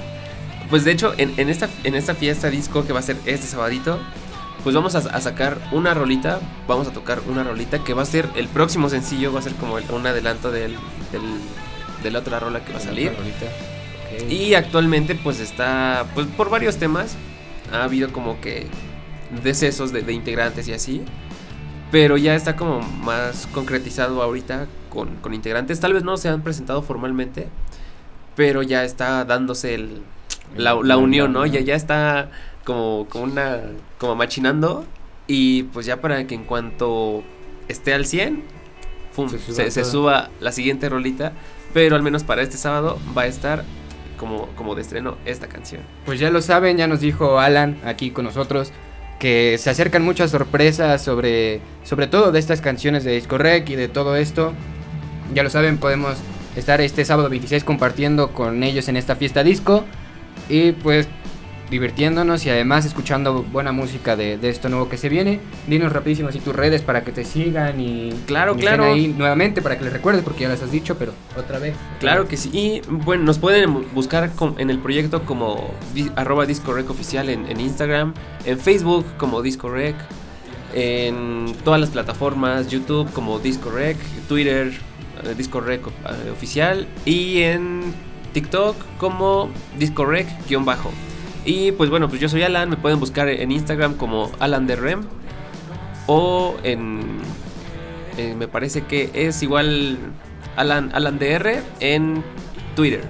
Pues 0.71 0.85
de 0.85 0.93
hecho, 0.93 1.15
en, 1.19 1.35
en 1.37 1.49
esta, 1.49 1.69
en 1.83 1.97
esta 1.97 2.15
fiesta 2.15 2.49
disco 2.49 2.87
que 2.87 2.93
va 2.93 3.01
a 3.01 3.03
ser 3.03 3.17
este 3.27 3.49
sabadito, 3.49 3.99
pues 4.65 4.75
vamos 4.75 4.95
a, 4.97 4.99
a 4.99 5.21
sacar 5.21 5.59
una 5.73 5.95
rolita, 5.95 6.41
vamos 6.67 6.89
a 6.89 6.91
tocar 6.93 7.21
una 7.29 7.45
rolita 7.45 7.85
que 7.85 7.95
va 7.95 8.03
a 8.03 8.07
ser 8.07 8.29
el 8.35 8.49
próximo 8.49 8.89
sencillo, 8.89 9.33
va 9.33 9.39
a 9.39 9.43
ser 9.43 9.55
como 9.55 9.79
el- 9.79 9.89
un 9.91 10.07
adelanto 10.07 10.51
del, 10.51 10.73
del, 11.13 11.23
de 12.03 12.11
la 12.11 12.19
otra 12.19 12.41
rola 12.41 12.65
que 12.65 12.73
va 12.73 12.79
a 12.79 12.83
salir. 12.83 13.13
Y 14.29 14.55
actualmente 14.55 15.15
pues 15.15 15.39
está, 15.41 16.07
pues 16.15 16.27
por 16.27 16.49
varios 16.51 16.79
temas, 16.79 17.17
ha 17.73 17.85
habido 17.85 18.13
como 18.13 18.41
que 18.41 18.67
decesos 19.43 19.93
de, 19.93 20.03
de 20.03 20.13
integrantes 20.13 20.67
y 20.69 20.73
así. 20.73 21.03
Pero 21.93 22.17
ya 22.17 22.35
está 22.35 22.57
como 22.57 22.81
más 22.81 23.47
concretizado 23.53 24.23
ahorita 24.23 24.67
con, 24.91 25.17
con 25.17 25.33
integrantes. 25.35 25.79
Tal 25.79 25.93
vez 25.93 26.03
no 26.03 26.17
se 26.17 26.29
han 26.29 26.43
presentado 26.43 26.83
formalmente, 26.83 27.49
pero 28.35 28.63
ya 28.63 28.83
está 28.85 29.25
dándose 29.25 29.75
el, 29.75 30.03
la, 30.57 30.75
la 30.83 30.97
unión, 30.97 31.33
¿no? 31.33 31.47
Ya, 31.47 31.61
ya 31.61 31.75
está 31.77 32.31
como, 32.65 33.07
como 33.09 33.25
una, 33.25 33.61
como 33.99 34.17
machinando. 34.17 34.85
Y 35.27 35.65
pues 35.65 35.87
ya 35.87 36.01
para 36.01 36.27
que 36.27 36.35
en 36.35 36.45
cuanto 36.45 37.23
esté 37.69 37.95
al 37.95 38.07
100, 38.07 38.43
pum, 39.15 39.29
Se 39.29 39.39
suba 39.39 39.71
se 39.71 39.81
todo. 39.83 39.91
suba 39.91 40.31
la 40.41 40.53
siguiente 40.53 40.89
rolita. 40.89 41.33
Pero 41.73 41.97
al 41.97 42.03
menos 42.03 42.25
para 42.25 42.43
este 42.43 42.57
sábado 42.57 42.99
va 43.17 43.23
a 43.23 43.27
estar 43.27 43.65
como, 44.19 44.47
como 44.57 44.75
de 44.75 44.83
estreno 44.83 45.17
esta 45.25 45.49
canción. 45.49 45.83
Pues 46.07 46.21
ya 46.21 46.31
lo 46.31 46.41
saben, 46.41 46.77
ya 46.77 46.87
nos 46.87 47.01
dijo 47.01 47.39
Alan 47.41 47.79
aquí 47.85 48.11
con 48.11 48.25
nosotros 48.25 48.71
que 49.19 49.57
se 49.59 49.71
acercan 49.71 50.03
muchas 50.05 50.31
sorpresas 50.31 51.03
sobre, 51.03 51.61
sobre 51.85 52.07
todo 52.07 52.31
de 52.33 52.39
estas 52.39 52.61
canciones 52.61 53.05
de 53.05 53.13
Disco 53.13 53.39
Rec 53.39 53.69
y 53.71 53.77
de 53.77 53.89
todo 53.89 54.17
esto. 54.17 54.53
Ya 55.33 55.43
lo 55.43 55.51
saben, 55.51 55.79
podemos 55.79 56.17
estar 56.57 56.81
este 56.81 57.05
sábado 57.05 57.29
26 57.31 57.65
compartiendo 57.65 58.33
con 58.33 58.63
ellos 58.63 58.89
en 58.89 58.97
esta 58.97 59.17
fiesta 59.17 59.43
disco 59.43 59.85
y 60.49 60.73
pues 60.73 61.09
divirtiéndonos 61.71 62.45
y 62.47 62.51
además 62.51 62.85
escuchando 62.85 63.43
buena 63.43 63.73
música 63.73 64.17
de, 64.17 64.37
de 64.39 64.49
esto 64.51 64.69
nuevo 64.69 64.89
que 64.89 64.97
se 64.97 65.09
viene. 65.09 65.41
Dinos 65.67 65.93
rapidísimo 65.93 66.29
así 66.29 66.39
tus 66.41 66.55
redes 66.55 66.83
para 66.83 67.03
que 67.05 67.13
te 67.13 67.25
sigan 67.25 67.81
y, 67.81 68.13
Claro, 68.27 68.55
y 68.57 68.61
claro. 68.61 68.85
ahí 68.85 69.09
nuevamente 69.17 69.63
para 69.63 69.79
que 69.79 69.85
les 69.85 69.93
recuerdes 69.93 70.23
porque 70.23 70.43
ya 70.43 70.49
les 70.51 70.63
has 70.63 70.71
dicho, 70.71 70.97
pero 70.99 71.13
otra 71.37 71.59
vez. 71.59 71.75
Claro 72.01 72.29
que 72.29 72.37
sí. 72.37 72.51
Y 72.53 72.83
bueno, 72.89 73.25
nos 73.25 73.39
pueden 73.39 73.91
buscar 73.95 74.31
en 74.59 74.71
el 74.71 74.79
proyecto 74.79 75.25
como 75.25 75.73
di- 75.95 76.11
arroba 76.17 76.47
discorec 76.47 76.89
oficial 76.91 77.29
en, 77.31 77.47
en 77.47 77.61
Instagram, 77.61 78.15
en 78.45 78.59
Facebook 78.59 79.07
como 79.17 79.43
discorec, 79.43 79.97
en 80.75 81.55
todas 81.65 81.81
las 81.81 81.91
plataformas, 81.91 82.69
YouTube 82.69 83.11
como 83.13 83.39
discorec, 83.39 83.97
Twitter 84.29 84.73
eh, 85.25 85.35
discorec 85.37 85.81
eh, 85.87 86.31
oficial 86.31 86.87
y 87.05 87.43
en 87.43 87.83
TikTok 88.33 88.77
como 88.99 89.49
discorec-bajo. 89.79 90.91
Y 91.45 91.73
pues 91.73 91.91
bueno, 91.91 92.09
pues 92.09 92.21
yo 92.21 92.29
soy 92.29 92.43
Alan, 92.43 92.71
me 92.71 92.77
pueden 92.77 93.01
buscar 93.01 93.29
en 93.29 93.53
Instagram 93.53 93.95
como 93.95 94.31
Alan 94.39 94.67
de 94.67 94.77
Rem 94.77 95.03
o 96.07 96.57
en 96.63 97.21
eh, 98.17 98.35
me 98.37 98.49
parece 98.49 98.83
que 98.83 99.11
es 99.13 99.43
igual 99.43 99.99
Alan, 100.57 100.91
Alan 100.95 101.19
DR 101.19 101.63
en 101.81 102.23
Twitter. 102.77 103.03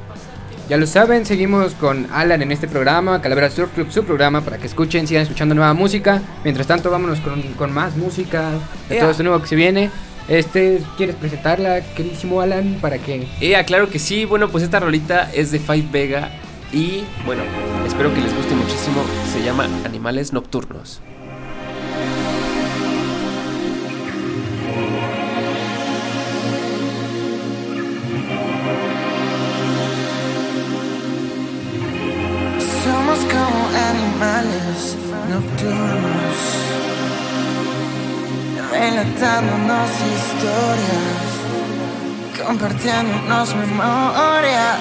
Ya 0.69 0.79
lo 0.79 0.87
saben, 0.87 1.27
seguimos 1.27 1.75
con 1.75 2.07
Alan 2.11 2.41
en 2.41 2.51
este 2.51 2.67
programa, 2.67 3.21
Calavera 3.21 3.51
Surf 3.51 3.75
Club, 3.75 3.91
su 3.91 4.05
programa, 4.05 4.41
para 4.41 4.57
que 4.57 4.67
escuchen, 4.67 5.07
sigan 5.07 5.23
escuchando 5.23 5.55
nueva 5.55 5.75
música. 5.75 6.23
Mientras 6.43 6.67
tanto, 6.67 6.91
vámonos 6.91 7.21
con, 7.21 7.43
con 7.53 7.71
más 7.71 7.97
música 7.97 8.51
de 8.89 8.95
Ea. 8.95 9.01
todo 9.03 9.11
esto 9.11 9.23
nuevo 9.23 9.43
que 9.43 9.49
se 9.49 9.57
viene. 9.57 9.91
Este, 10.27 10.81
¿quieres 10.97 11.17
presentarla, 11.17 11.83
queridísimo 11.95 12.41
Alan? 12.41 12.79
Para 12.81 12.97
que. 12.97 13.27
Eh, 13.43 13.63
claro 13.67 13.91
que 13.91 13.99
sí, 13.99 14.25
bueno, 14.25 14.49
pues 14.49 14.65
esta 14.65 14.81
rolita 14.81 15.31
es 15.35 15.51
de 15.51 15.59
Five 15.59 15.89
Vega 15.93 16.31
y 16.75 17.05
bueno, 17.25 17.43
espero 17.87 18.13
que 18.13 18.21
les 18.21 18.37
guste 18.37 18.55
muchísimo. 18.55 19.05
Se 19.33 19.43
llama 19.45 19.69
Animales 19.85 20.33
Nocturnos. 20.33 21.01
Somos 32.83 33.19
como 33.21 33.69
animales 33.93 34.97
nocturnos, 35.31 36.37
relatándonos 38.73 39.91
historias, 40.13 41.27
compartiéndonos 42.45 43.55
memorias. 43.55 44.75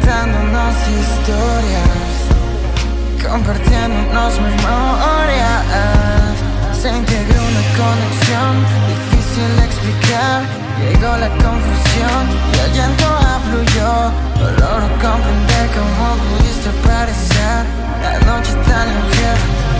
Relatándonos 0.00 0.74
historias, 0.88 2.08
compartiéndonos 3.22 4.40
memorias. 4.40 5.64
Se 6.80 6.88
integró 6.88 7.40
una 7.42 7.62
conexión 7.76 8.52
difícil 8.88 9.48
de 9.56 9.64
explicar. 9.64 10.42
Llegó 10.80 11.16
la 11.16 11.28
confusión 11.28 12.22
y 12.52 12.58
el 12.58 12.72
llanto 12.72 13.06
afluyó. 13.06 13.92
No 14.38 14.46
logro 14.58 14.88
comprender 15.02 15.66
cómo 15.76 16.16
pudiste 16.16 16.68
aparecer. 16.70 17.60
La 18.02 18.14
noche 18.20 18.52
tan 18.66 18.86
ligera, 18.88 19.34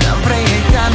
tan 0.05 0.17
fría 0.23 0.57
y 0.59 0.73
tan 0.73 0.93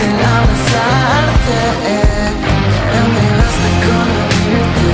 De 0.00 0.06
la 0.06 0.36
basarte, 0.48 1.58
eh, 1.86 2.30
me 3.14 3.26
basta 3.38 3.68
convirte, 3.84 4.92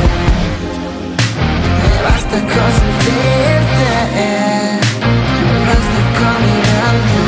me 1.80 1.94
basta 2.06 2.36
conseguirte, 2.54 3.90
eh, 4.16 4.80
me 5.46 5.58
basta 5.68 6.00
cominarte, 6.18 7.22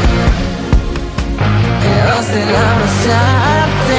te 1.82 1.92
vas 2.08 2.28
de 2.34 2.42
abrazarte. 2.66 3.98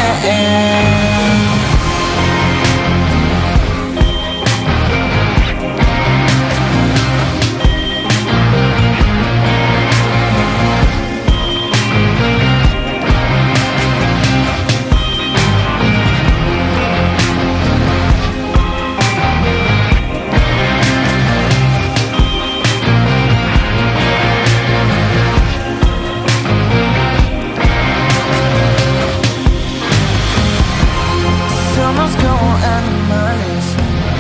somos 31.90 32.12
como 32.24 32.48
animales 32.78 33.64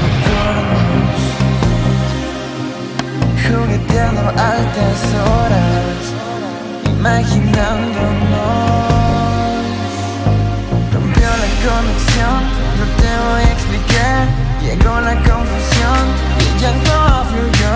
nocturnos, 0.01 1.21
jugueteando 3.45 4.21
altas 4.29 4.99
horas, 5.29 5.97
imaginándonos. 6.85 8.09
Rompió 10.93 11.29
la 11.43 11.49
conexión, 11.67 12.39
no 12.77 12.85
te 12.99 13.11
voy 13.25 13.43
a 13.43 13.51
explicar. 13.55 14.19
Llegó 14.63 14.93
la 15.01 15.15
confusión 15.29 16.03
y 16.39 16.41
el 16.49 16.53
llanto 16.61 16.97
fluyó. 17.29 17.75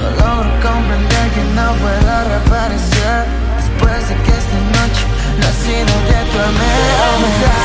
No 0.00 0.06
logro 0.20 0.50
comprender 0.66 1.26
que 1.34 1.44
no 1.56 1.66
puedo 1.82 2.14
reaparecer 2.30 3.20
después 3.58 4.00
de 4.08 4.14
que 4.24 4.32
esta 4.40 4.58
noche 4.76 5.04
no 5.38 5.44
ha 5.48 5.54
sido 5.64 5.94
de 6.08 6.18
tu 6.30 6.36
amistad. 6.48 7.64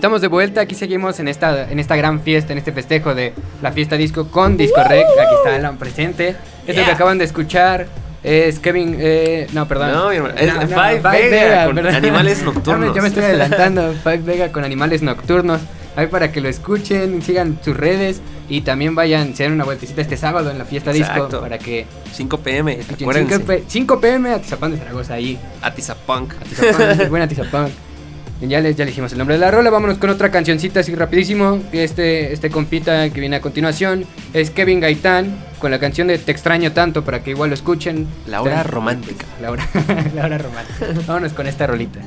Estamos 0.00 0.22
de 0.22 0.28
vuelta, 0.28 0.62
aquí 0.62 0.74
seguimos 0.74 1.20
en 1.20 1.28
esta, 1.28 1.70
en 1.70 1.78
esta 1.78 1.94
gran 1.94 2.22
fiesta, 2.22 2.52
en 2.54 2.58
este 2.58 2.72
festejo 2.72 3.14
de 3.14 3.34
la 3.60 3.70
fiesta 3.70 3.96
disco 3.98 4.28
con 4.28 4.56
Disco 4.56 4.82
Rec. 4.82 5.04
Aquí 5.04 5.34
está 5.44 5.56
Alan 5.56 5.76
presente. 5.76 6.28
Esto 6.30 6.64
que 6.64 6.72
Yeah. 6.72 6.94
acaban 6.94 7.18
de 7.18 7.26
escuchar 7.26 7.86
es 8.22 8.58
Kevin. 8.60 8.96
Eh, 8.98 9.46
no, 9.52 9.68
perdón. 9.68 9.92
No, 9.92 10.08
mi 10.08 10.16
hermano, 10.16 10.34
es 10.38 10.50
Five 10.70 11.00
Vega 11.28 11.66
con 11.66 11.74
perdón. 11.74 11.94
Animales 11.96 12.42
Nocturnos. 12.42 12.94
Ya 12.96 13.02
me, 13.02 13.08
estoy 13.08 13.24
adelantando. 13.24 13.92
Five 14.02 14.20
Vega 14.24 14.50
con 14.52 14.64
animales 14.64 15.02
nocturnos. 15.02 15.60
Ahí 15.96 16.06
para 16.06 16.32
que 16.32 16.40
lo 16.40 16.48
escuchen, 16.48 17.20
sigan 17.20 17.58
sus 17.62 17.76
redes 17.76 18.22
y 18.48 18.62
también 18.62 18.94
vayan, 18.94 19.36
se 19.36 19.42
den 19.42 19.52
una 19.52 19.64
vueltecita 19.64 20.00
este 20.00 20.16
sábado 20.16 20.50
en 20.50 20.56
la 20.56 20.64
fiesta 20.64 20.92
disco 20.94 21.12
Exacto. 21.12 21.40
para 21.42 21.58
que 21.58 21.84
5 22.12 22.38
pm, 22.38 22.72
escuchen 22.72 23.02
acuérdense. 23.06 23.34
5 23.34 23.46
p- 23.46 23.64
5 23.68 24.00
pm 24.00 24.32
a 24.32 24.38
Tizapán 24.38 24.70
de 24.70 24.78
Zaragoza 24.78 25.12
ahí. 25.12 25.38
Atizapunk. 25.60 26.32
Atizapán, 26.40 27.08
buena 27.10 27.26
Atizapán. 27.26 27.68
Ya 28.40 28.60
les, 28.60 28.74
ya 28.76 28.84
le 28.84 28.90
dijimos 28.90 29.12
el 29.12 29.18
nombre 29.18 29.36
de 29.36 29.40
la 29.40 29.50
rola, 29.50 29.68
vámonos 29.70 29.98
con 29.98 30.08
otra 30.08 30.30
cancioncita 30.30 30.80
así 30.80 30.94
rapidísimo. 30.94 31.60
Este, 31.72 32.32
este 32.32 32.50
compita 32.50 33.10
que 33.10 33.20
viene 33.20 33.36
a 33.36 33.40
continuación 33.40 34.06
es 34.32 34.50
Kevin 34.50 34.80
Gaitán 34.80 35.36
con 35.58 35.70
la 35.70 35.78
canción 35.78 36.08
de 36.08 36.18
Te 36.18 36.32
extraño 36.32 36.72
tanto 36.72 37.04
para 37.04 37.22
que 37.22 37.30
igual 37.30 37.50
lo 37.50 37.54
escuchen. 37.54 38.06
La 38.26 38.40
hora 38.40 38.62
romántica. 38.62 39.26
La 39.42 39.50
hora, 39.50 39.68
la 40.14 40.24
hora 40.24 40.38
romántica. 40.38 40.86
Vámonos 41.06 41.32
con 41.34 41.46
esta 41.46 41.66
rolita. 41.66 42.00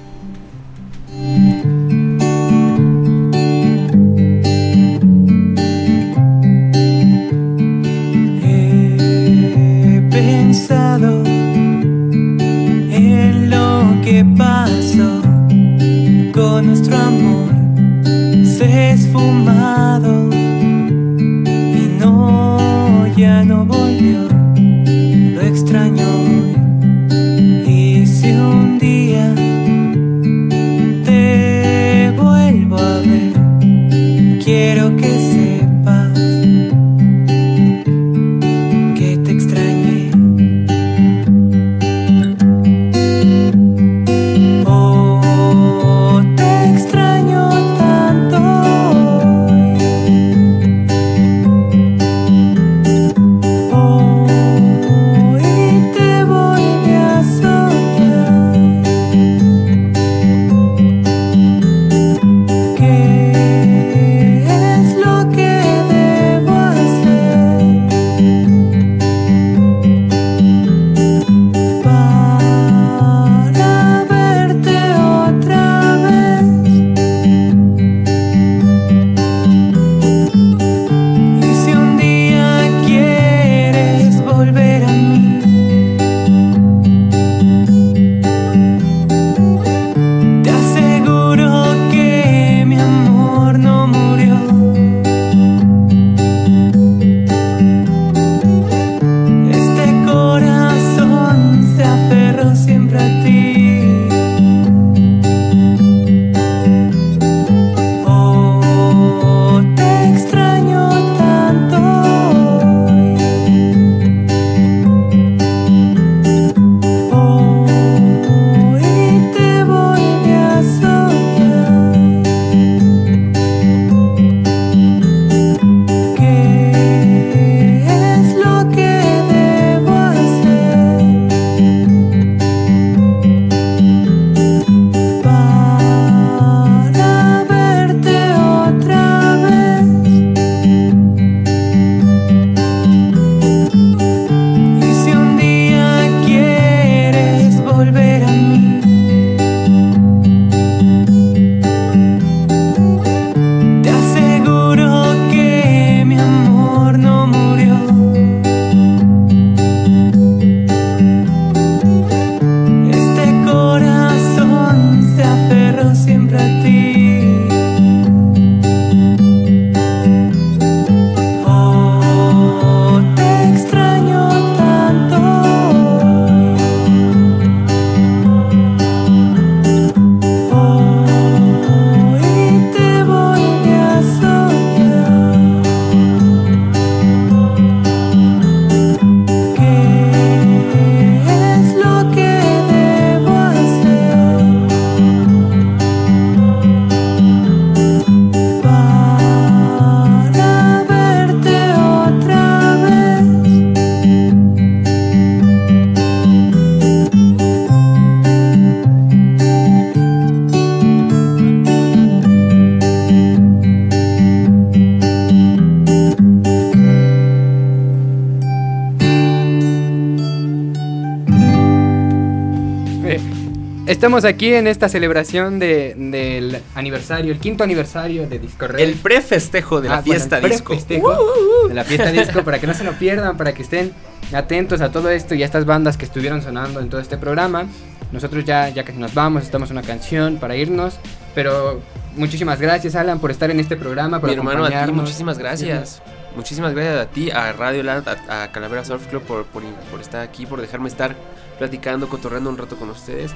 Estamos 224.03 224.25
aquí 224.25 224.53
en 224.53 224.67
esta 224.67 224.89
celebración 224.89 225.59
de, 225.59 225.93
del 225.95 226.61
aniversario, 226.75 227.31
el 227.31 227.39
quinto 227.39 227.63
aniversario 227.63 228.27
de 228.27 228.37
Disco 228.37 228.67
Red. 228.67 228.77
El 228.81 228.95
prefestejo 228.95 229.79
de 229.79 229.87
la 229.87 229.95
Ah, 229.95 230.01
bueno, 230.05 230.19
fiesta 230.19 230.39
el 230.39 230.49
disco. 230.49 230.65
prefestejo 230.73 231.67
de 231.69 231.73
la 231.73 231.85
fiesta 231.85 232.11
disco 232.11 232.43
para 232.43 232.59
que 232.59 232.67
no 232.67 232.73
se 232.73 232.83
lo 232.83 232.91
pierdan, 232.99 233.37
para 233.37 233.53
que 233.53 233.61
estén 233.61 233.93
atentos 234.33 234.81
a 234.81 234.91
todo 234.91 235.09
esto 235.09 235.35
y 235.35 235.43
a 235.43 235.45
estas 235.45 235.63
bandas 235.63 235.95
que 235.95 236.03
estuvieron 236.03 236.41
sonando 236.41 236.81
en 236.81 236.89
todo 236.89 236.99
este 236.99 237.17
programa. 237.17 237.65
Nosotros 238.11 238.43
ya, 238.43 238.67
ya 238.67 238.83
casi 238.83 238.97
nos 238.99 239.13
vamos, 239.13 239.43
estamos 239.43 239.71
una 239.71 239.83
canción 239.83 240.35
para 240.35 240.57
irnos, 240.57 240.95
pero 241.33 241.79
muchísimas 242.17 242.59
gracias 242.59 242.95
Alan 242.95 243.19
por 243.19 243.31
estar 243.31 243.51
en 243.51 243.61
este 243.61 243.77
programa, 243.77 244.19
por 244.19 244.29
Mi 244.29 244.35
hermano, 244.35 244.65
a 244.65 244.85
ti, 244.85 244.91
muchísimas 244.91 245.37
gracias. 245.37 246.01
Muchísimas 246.35 246.73
gracias 246.73 246.99
a 246.99 247.05
ti, 247.09 247.31
a 247.31 247.53
Radio 247.53 247.83
Land, 247.83 248.05
a, 248.09 248.43
a 248.43 248.51
Calavera 248.51 248.83
Surf 248.83 249.07
Club 249.07 249.21
por, 249.21 249.45
por, 249.45 249.63
por 249.89 250.01
estar 250.01 250.19
aquí, 250.19 250.45
por 250.45 250.59
dejarme 250.59 250.89
estar 250.89 251.15
platicando, 251.57 252.09
cotorreando 252.09 252.49
un 252.49 252.57
rato 252.57 252.75
con 252.75 252.89
ustedes. 252.89 253.31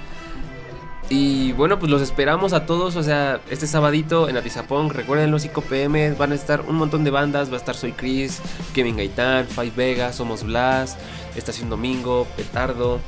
Y 1.09 1.53
bueno, 1.53 1.79
pues 1.79 1.89
los 1.89 2.01
esperamos 2.01 2.51
a 2.51 2.65
todos, 2.65 2.97
o 2.97 3.03
sea, 3.03 3.39
este 3.49 3.65
sabadito 3.65 4.27
en 4.27 4.35
Atizapón, 4.35 4.89
recuerden 4.89 5.31
los 5.31 5.41
5 5.43 5.61
pm, 5.61 6.11
van 6.13 6.33
a 6.33 6.35
estar 6.35 6.61
un 6.61 6.75
montón 6.75 7.05
de 7.05 7.11
bandas, 7.11 7.49
va 7.49 7.53
a 7.53 7.57
estar 7.57 7.75
Soy 7.75 7.93
Chris, 7.93 8.41
Kevin 8.73 8.97
Gaitán, 8.97 9.47
Five 9.47 9.71
Vegas, 9.77 10.17
Somos 10.17 10.43
Blast, 10.43 10.99
Estación 11.37 11.69
Domingo, 11.69 12.27
Petardo, 12.35 12.99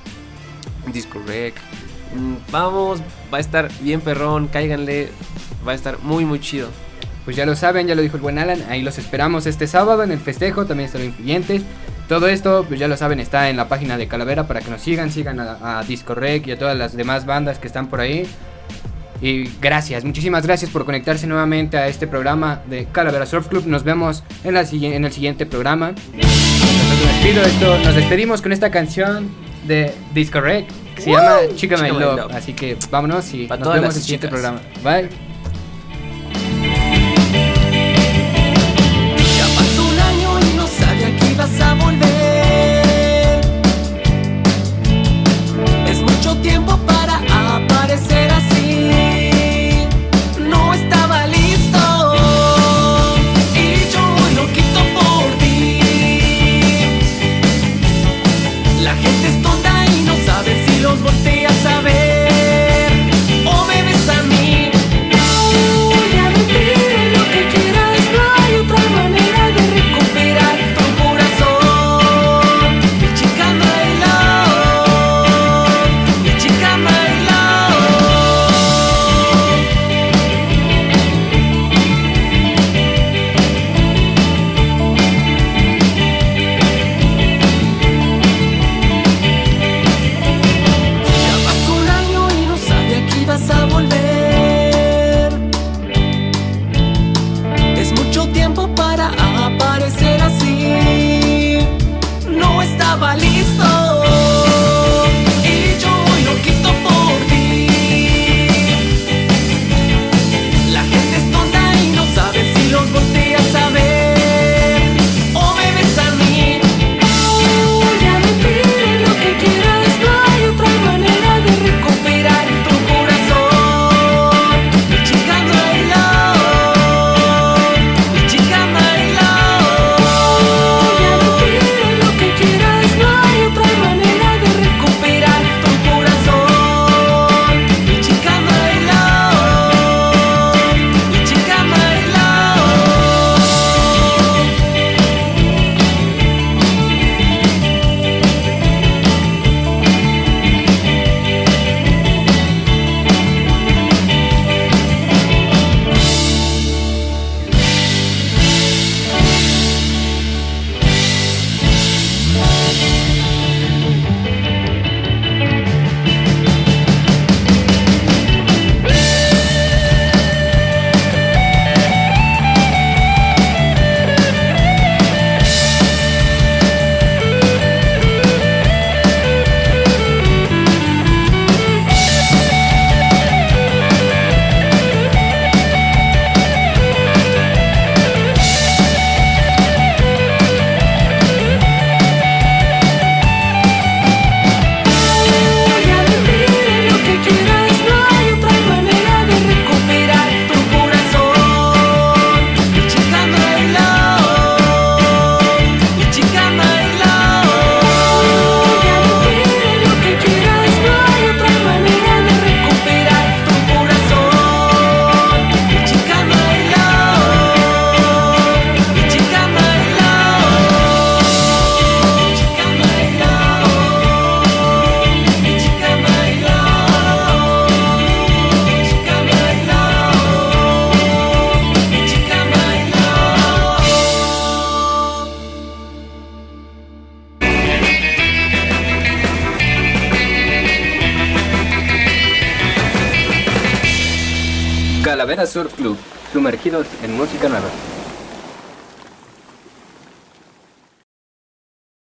Disco 0.93 1.19
Rec. 1.27 1.55
Mm, 2.15 2.35
Vamos, 2.51 3.01
va 3.33 3.37
a 3.37 3.41
estar 3.41 3.69
bien 3.81 3.99
perrón, 3.99 4.47
cáiganle, 4.47 5.09
va 5.67 5.73
a 5.73 5.75
estar 5.75 5.99
muy 5.99 6.23
muy 6.23 6.39
chido. 6.39 6.69
Pues 7.25 7.35
ya 7.35 7.45
lo 7.45 7.55
saben, 7.55 7.85
ya 7.85 7.95
lo 7.95 8.01
dijo 8.01 8.15
el 8.15 8.21
buen 8.21 8.39
Alan, 8.39 8.63
ahí 8.69 8.81
los 8.81 8.97
esperamos 8.97 9.45
este 9.45 9.67
sábado 9.67 10.03
en 10.03 10.11
el 10.11 10.19
festejo, 10.19 10.65
también 10.65 10.87
están 10.87 11.03
influyentes. 11.03 11.63
Todo 12.09 12.27
esto, 12.27 12.65
pues 12.67 12.79
ya 12.79 12.87
lo 12.87 12.97
saben, 12.97 13.19
está 13.19 13.49
en 13.49 13.55
la 13.55 13.69
página 13.69 13.95
de 13.95 14.07
Calavera 14.07 14.47
para 14.47 14.61
que 14.61 14.71
nos 14.71 14.81
sigan, 14.81 15.11
sigan 15.11 15.39
a, 15.39 15.79
a 15.79 15.83
Disco 15.83 16.15
Rec 16.15 16.47
y 16.47 16.51
a 16.51 16.57
todas 16.57 16.75
las 16.75 16.97
demás 16.97 17.27
bandas 17.27 17.59
que 17.59 17.67
están 17.67 17.87
por 17.87 18.01
ahí. 18.01 18.27
Y 19.21 19.49
gracias, 19.61 20.03
muchísimas 20.03 20.43
gracias 20.43 20.71
por 20.71 20.85
conectarse 20.85 21.27
nuevamente 21.27 21.77
a 21.77 21.87
este 21.87 22.07
programa 22.07 22.61
de 22.67 22.85
Calavera 22.85 23.27
Surf 23.27 23.47
Club. 23.47 23.67
Nos 23.67 23.83
vemos 23.83 24.23
en, 24.43 24.55
la, 24.55 24.61
en 24.61 25.05
el 25.05 25.11
siguiente 25.11 25.45
programa. 25.45 25.91
Nos, 25.91 27.23
despido 27.23 27.43
esto, 27.43 27.77
nos 27.77 27.93
despedimos 27.93 28.41
con 28.41 28.53
esta 28.53 28.71
canción 28.71 29.29
de 29.67 29.93
Disco 30.11 30.41
Rec 30.41 30.65
que 30.95 31.01
se 31.03 31.11
llama 31.11 31.37
Chica 31.55 31.77
My 31.77 31.89
Love. 31.89 32.33
Así 32.33 32.53
que 32.53 32.75
vámonos 32.89 33.31
y 33.35 33.45
nos 33.47 33.59
vemos 33.59 33.77
en 33.77 33.85
el 33.85 33.91
siguiente 34.01 34.27
programa. 34.29 34.61
Bye. 34.83 35.28
Ibas 41.39 41.61
a 41.61 41.73
volver. 41.75 42.18